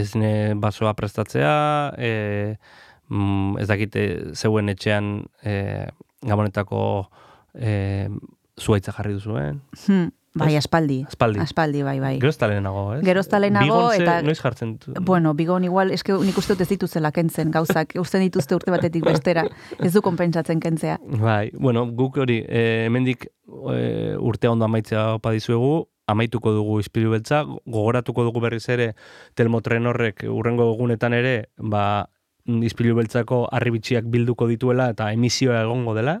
[0.00, 1.56] ez ne basoa prestatzea,
[1.98, 2.56] e,
[3.12, 5.10] mm, ez dakite zeuen etxean
[5.44, 5.54] e,
[6.24, 6.80] gabonetako
[7.54, 8.08] e,
[8.60, 9.60] zuaitza jarri duzuen.
[9.84, 10.08] Hmm,
[10.38, 10.98] bai, aspaldi.
[11.08, 11.40] Aspaldi.
[11.42, 12.12] Aspaldi, bai, bai.
[12.20, 13.00] Gero ez da lehenago, ez?
[13.04, 14.94] Gero ez da lehenago, eta- Noiz jartzen du?
[15.00, 19.04] Bueno, bigon igual, eske nik uste dut ez dituzela kentzen gauzak, uste dituzte urte batetik
[19.04, 19.46] bestera,
[19.78, 20.98] ez du konpentsatzen kentzea.
[21.20, 27.10] Bai, bueno, guk hori, e, hemendik e, urtea ondo amaitzea opa dizuegu, amaituko dugu ispilu
[27.10, 28.92] beltza, gogoratuko dugu berriz ere
[29.34, 32.06] telmotren horrek urrengo egunetan ere, ba,
[32.46, 36.20] ispilu beltzako arribitxiak bilduko dituela eta emisioa egongo dela,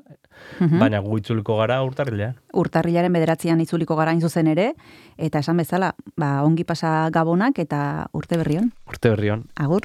[0.60, 0.78] Mhm.
[0.78, 2.34] baina gu itzuliko gara urtarrilean.
[2.52, 4.74] Urtarrilaren bederatzean itzuliko gara hain zuzen ere,
[5.16, 8.72] eta esan bezala, ba, ongi pasa gabonak eta urte berrion.
[8.88, 9.44] Urte berrion.
[9.56, 9.82] Agur.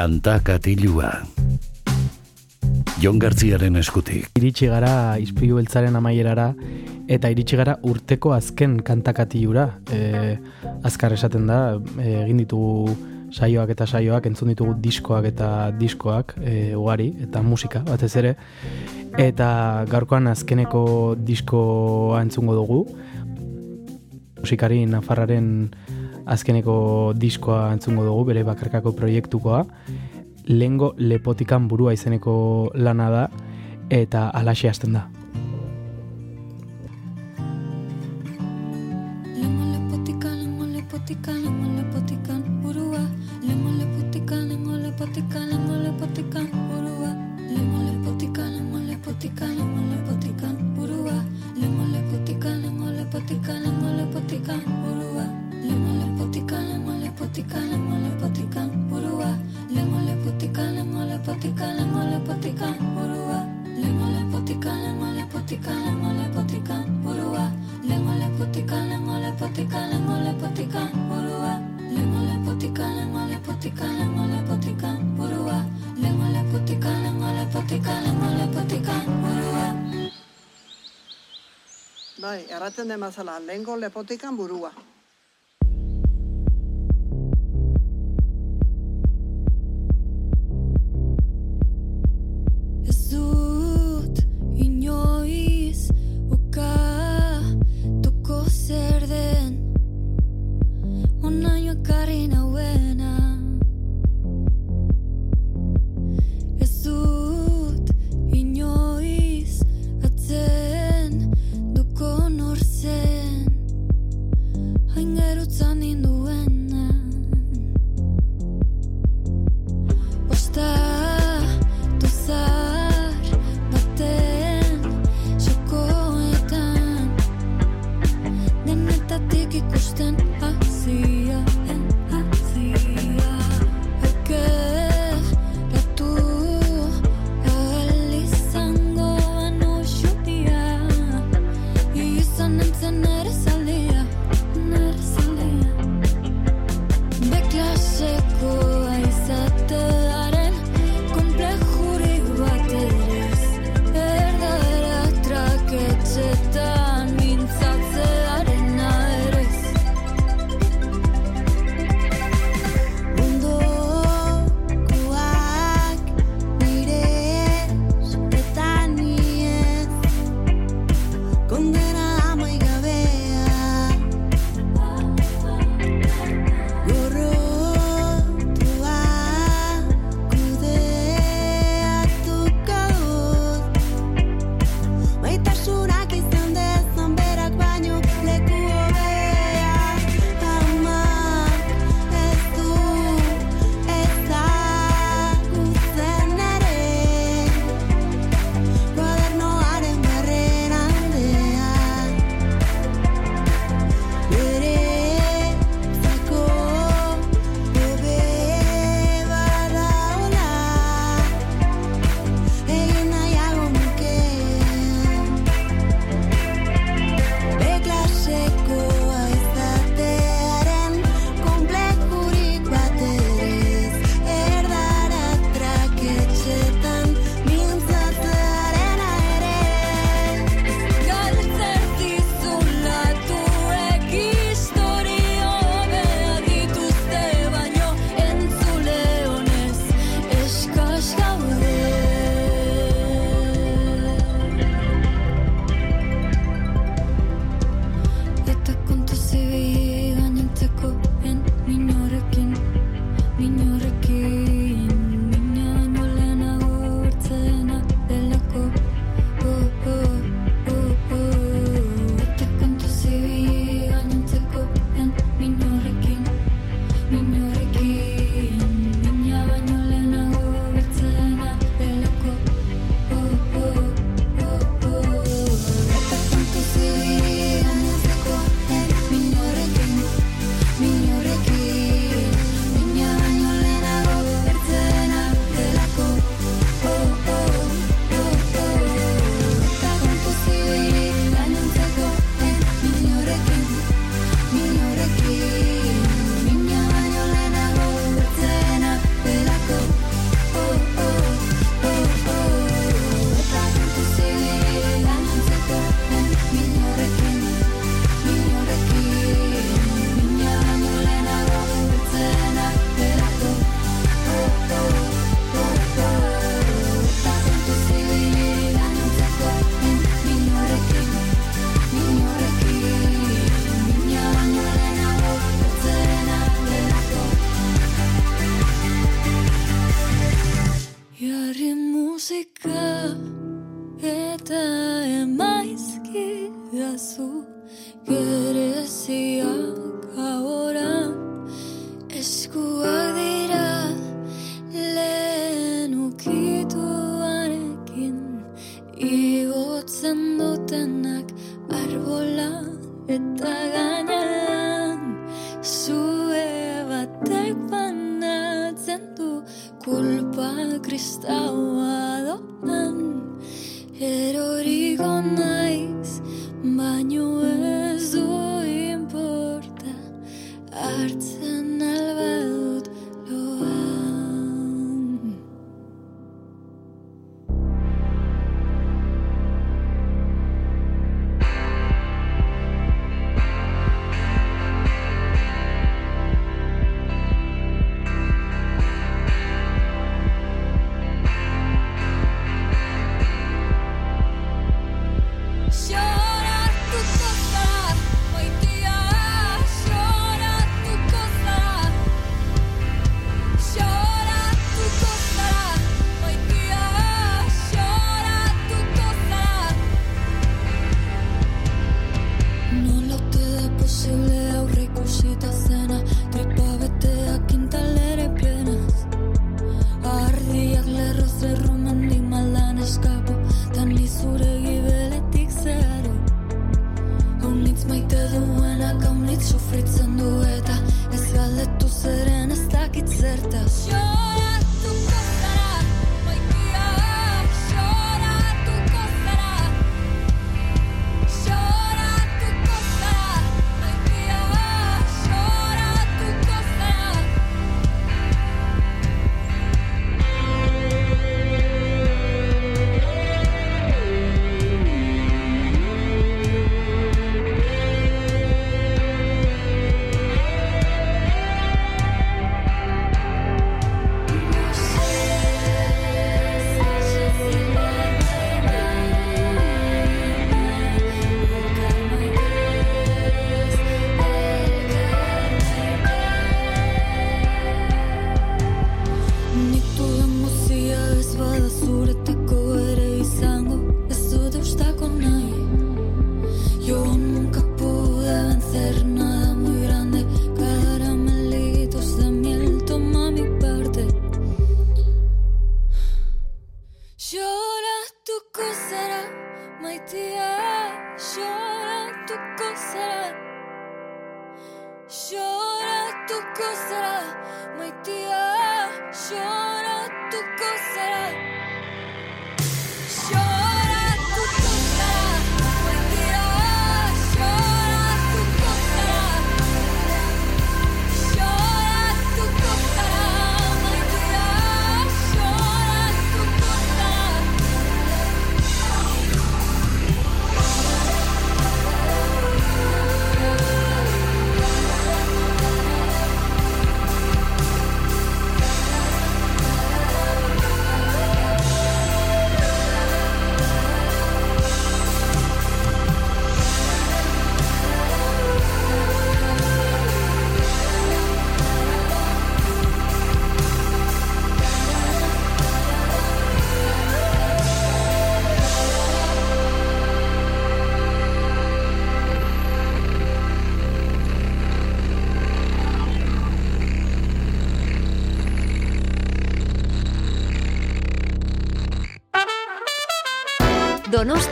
[0.00, 1.10] Kanta katilua.
[3.02, 4.30] Jon Gartziaren eskutik.
[4.40, 6.46] Iritsi gara izpilu beltzaren amaierara
[7.04, 9.66] eta iritsi gara urteko azken kantakatilura.
[9.92, 10.38] E,
[10.88, 11.58] azkar esaten da,
[11.98, 12.96] e, egin ditugu
[13.28, 18.38] saioak eta saioak, entzun ditugu diskoak eta diskoak, e, ugari, eta musika, batez ere.
[19.20, 19.50] Eta
[19.92, 20.86] gaurkoan azkeneko
[21.28, 22.86] diskoa entzungo dugu.
[24.40, 25.50] Musikari Nafarraren
[26.30, 29.64] azkeneko diskoa entzungo dugu, bere bakarkako proiektukoa
[30.50, 32.34] lengo lepotikan burua izeneko
[32.74, 33.24] lana da
[33.90, 35.06] eta alaxe hasten da.
[83.60, 84.72] Lehenko lepotikan burua.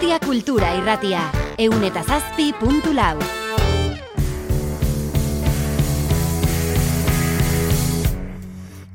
[0.09, 1.21] Euskal Kultura irratia,
[1.61, 3.19] eun eta zazpi puntu lau.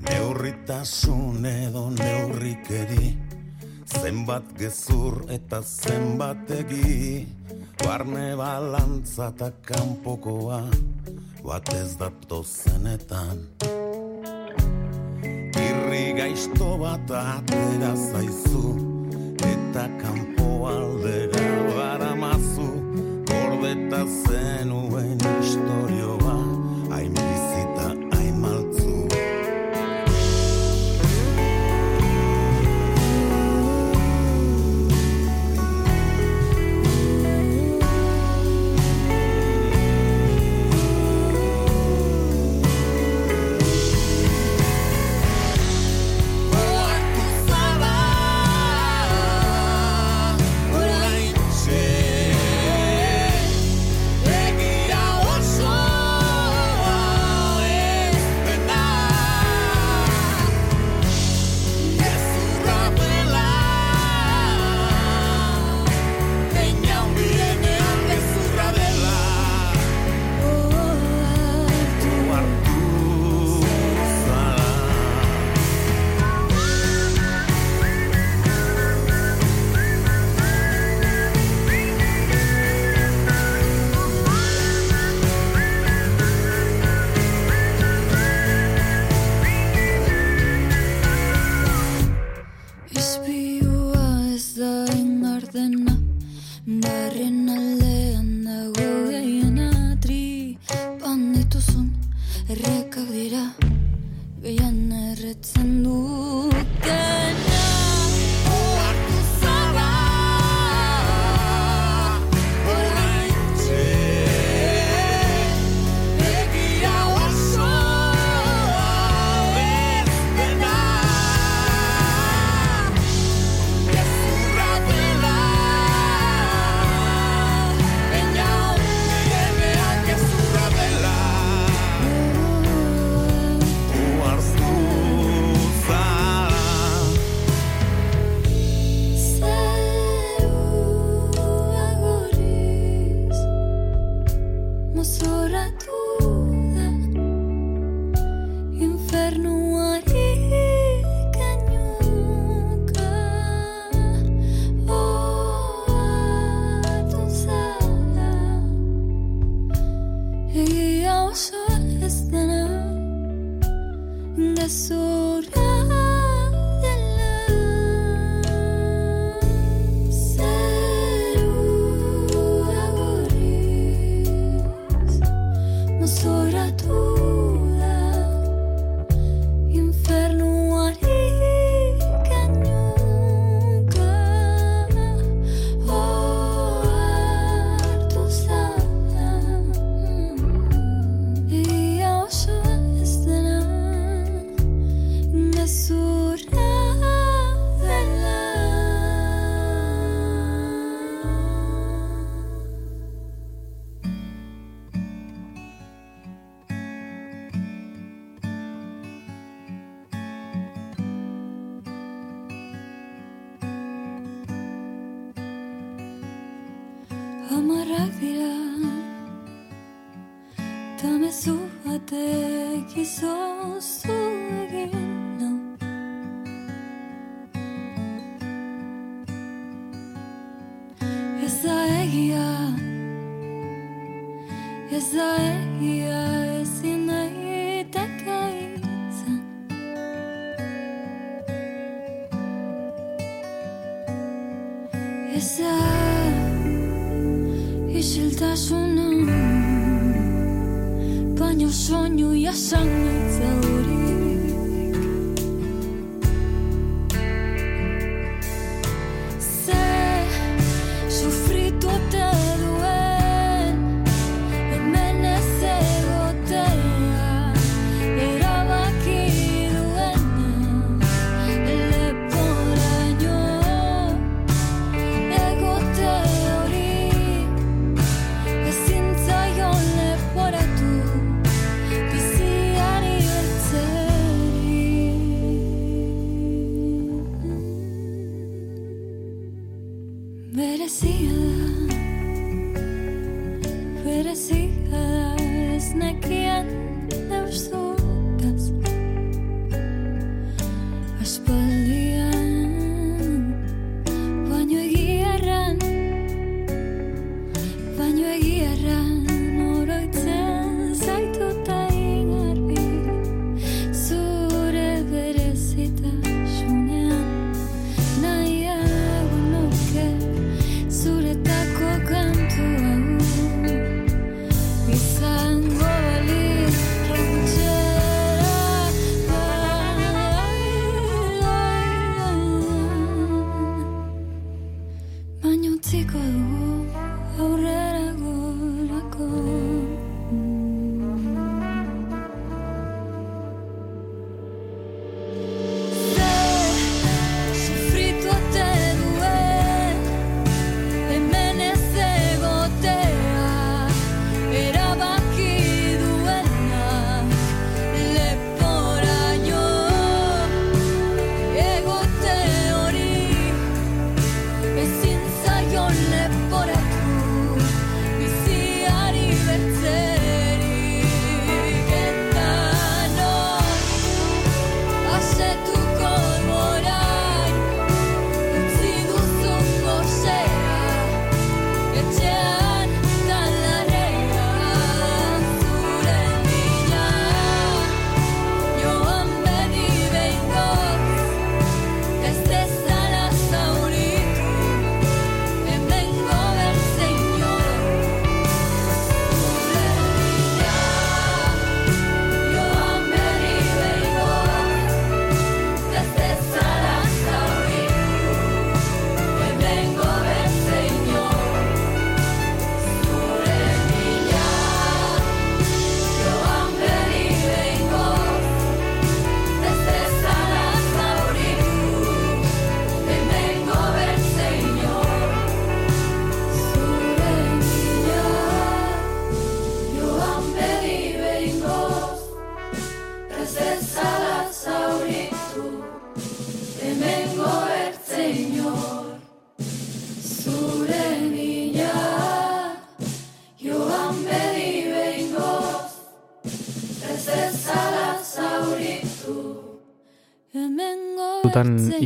[0.08, 3.12] Neurritasun edo neurrikeri,
[3.86, 7.28] zenbat gezur eta zenbat egi,
[7.84, 10.64] barne balantza eta kanpokoa,
[11.44, 13.46] bat ez datozenetan.
[15.62, 18.93] Irri gaizto bat atera zaizu,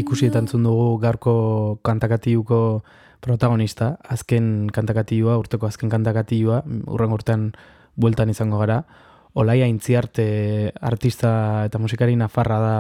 [0.07, 2.81] ikusi eta entzun dugu gaurko kantakatiuko
[3.19, 7.49] protagonista, azken kantakatiua, urteko azken kantakatiua, urren urtean
[7.99, 8.85] bueltan izango gara.
[9.35, 12.77] Olaia Intziarte artista eta musikari nafarra da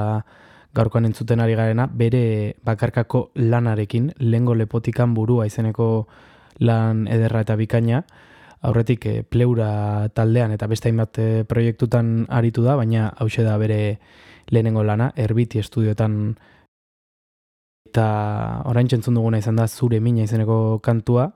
[0.77, 6.07] gaurkoan entzuten ari garena, bere bakarkako lanarekin, lengo lepotikan burua izeneko
[6.63, 8.05] lan ederra eta bikaina,
[8.61, 13.97] aurretik e, pleura taldean eta beste hainbat e, proiektutan aritu da, baina hause da bere
[14.47, 16.37] lehenengo lana, erbiti estudioetan
[17.87, 18.07] eta
[18.67, 21.31] orain txentzun duguna izan da zure mina izeneko kantua,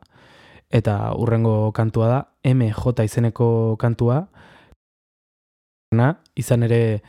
[0.71, 4.25] eta urrengo kantua da MJ izeneko kantua,
[5.91, 7.01] na, izan ere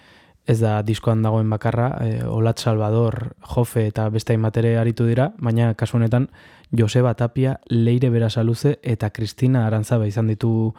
[0.47, 5.75] ez da diskoan dagoen bakarra, e, Olat Salvador, Jofe eta beste hainbatere aritu dira, baina
[5.79, 6.29] kasu honetan
[6.75, 10.73] Joseba Tapia, Leire Berasaluze eta Kristina Arantzabe izan ditu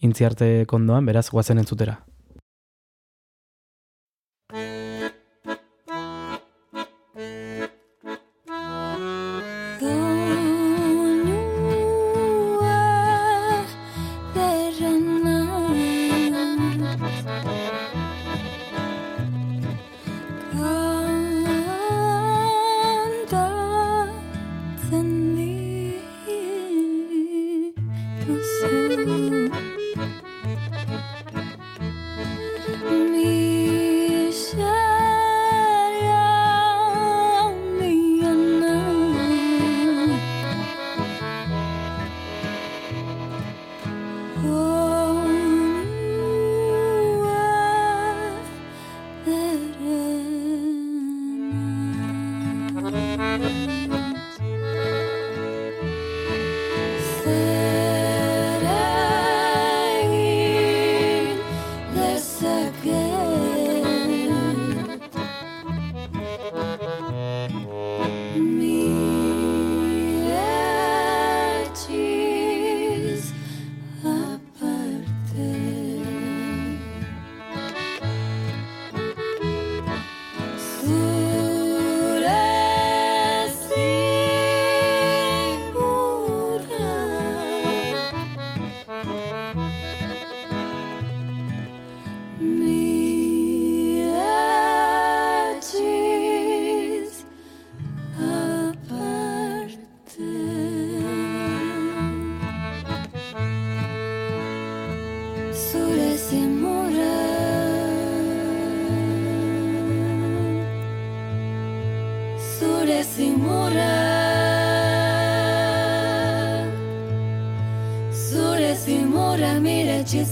[0.00, 2.00] intziarte kondoan, beraz guazen entzutera.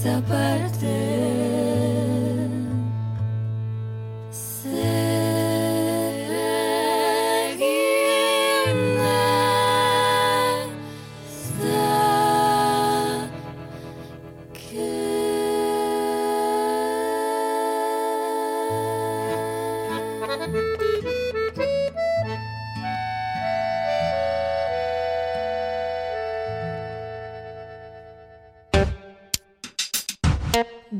[0.00, 0.39] Sabah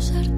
[0.00, 0.29] Baino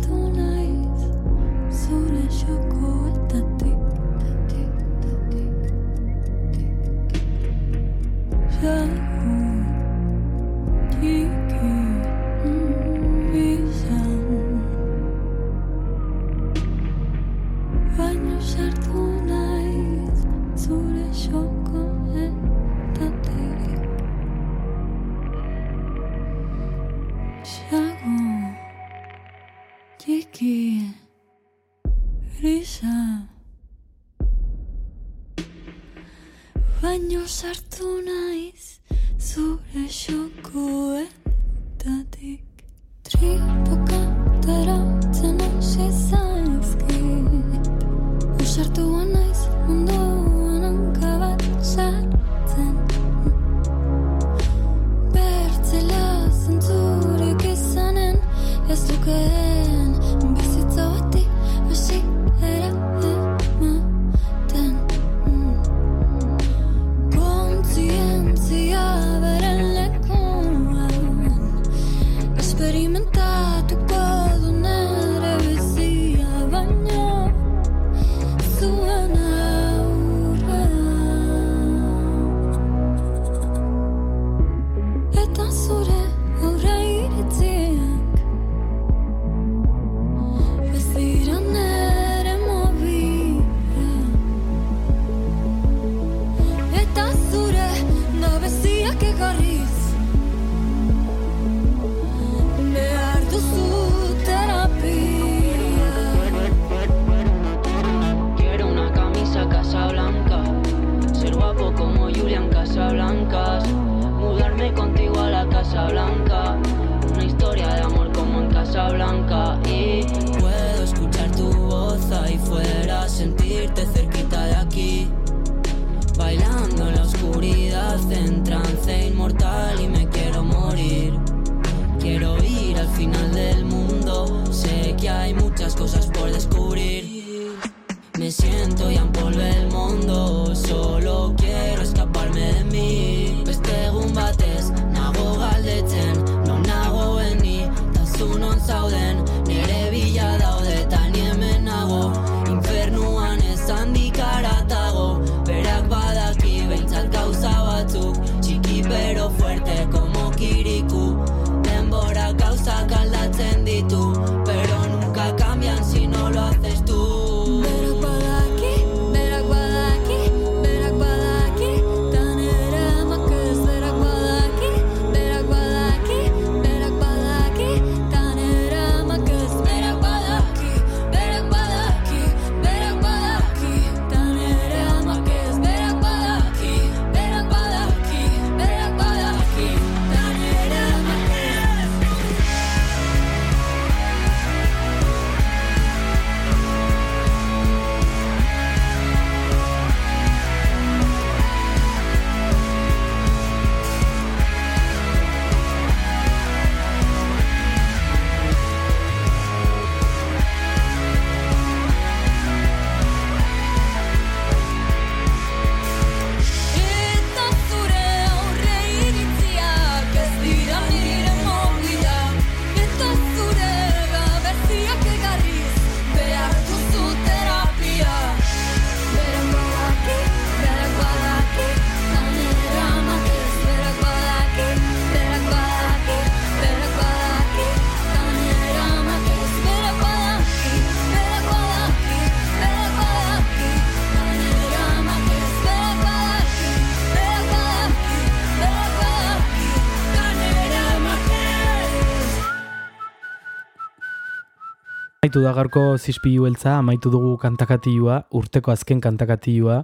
[255.32, 259.78] Amaitu da gaurko zizpilu beltza, amaitu dugu kantakatilua, urteko azken kantakatilua,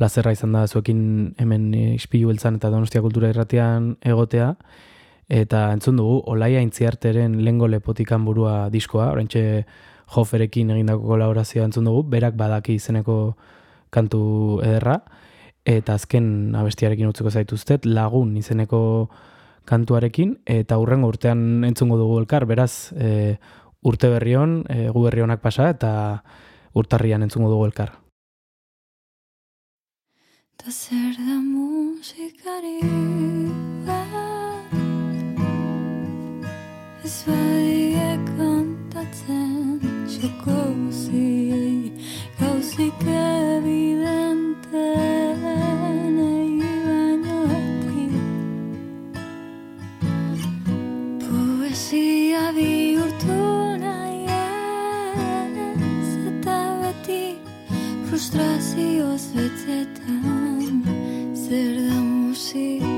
[0.00, 1.02] plazerra izan da zuekin
[1.36, 4.46] hemen izpilu beltzan eta donostia kultura irratian egotea,
[5.28, 9.66] eta entzun dugu, Olaia Intziarteren lengo lepotikan burua diskoa, orentxe
[10.14, 13.36] Joferekin egindako kolaborazioa entzun dugu, berak badaki izeneko
[13.92, 14.22] kantu
[14.64, 15.02] ederra,
[15.68, 18.82] eta azken abestiarekin utziko zaituztet, lagun izeneko
[19.68, 23.36] kantuarekin, eta hurrengo urtean entzungo dugu elkar, beraz, e,
[23.88, 25.90] urte berrion, e, gu berri honak pasa, eta
[26.76, 27.96] urtarrian entzungo dugu elkar.
[30.58, 32.78] Ta zer da musikari
[37.08, 39.78] Ez badie kantatzen
[40.10, 41.92] Txoko guziei
[42.40, 44.84] Gauzik evidente
[58.28, 60.84] frustrazioz betzetan
[61.34, 62.97] Zer da musikari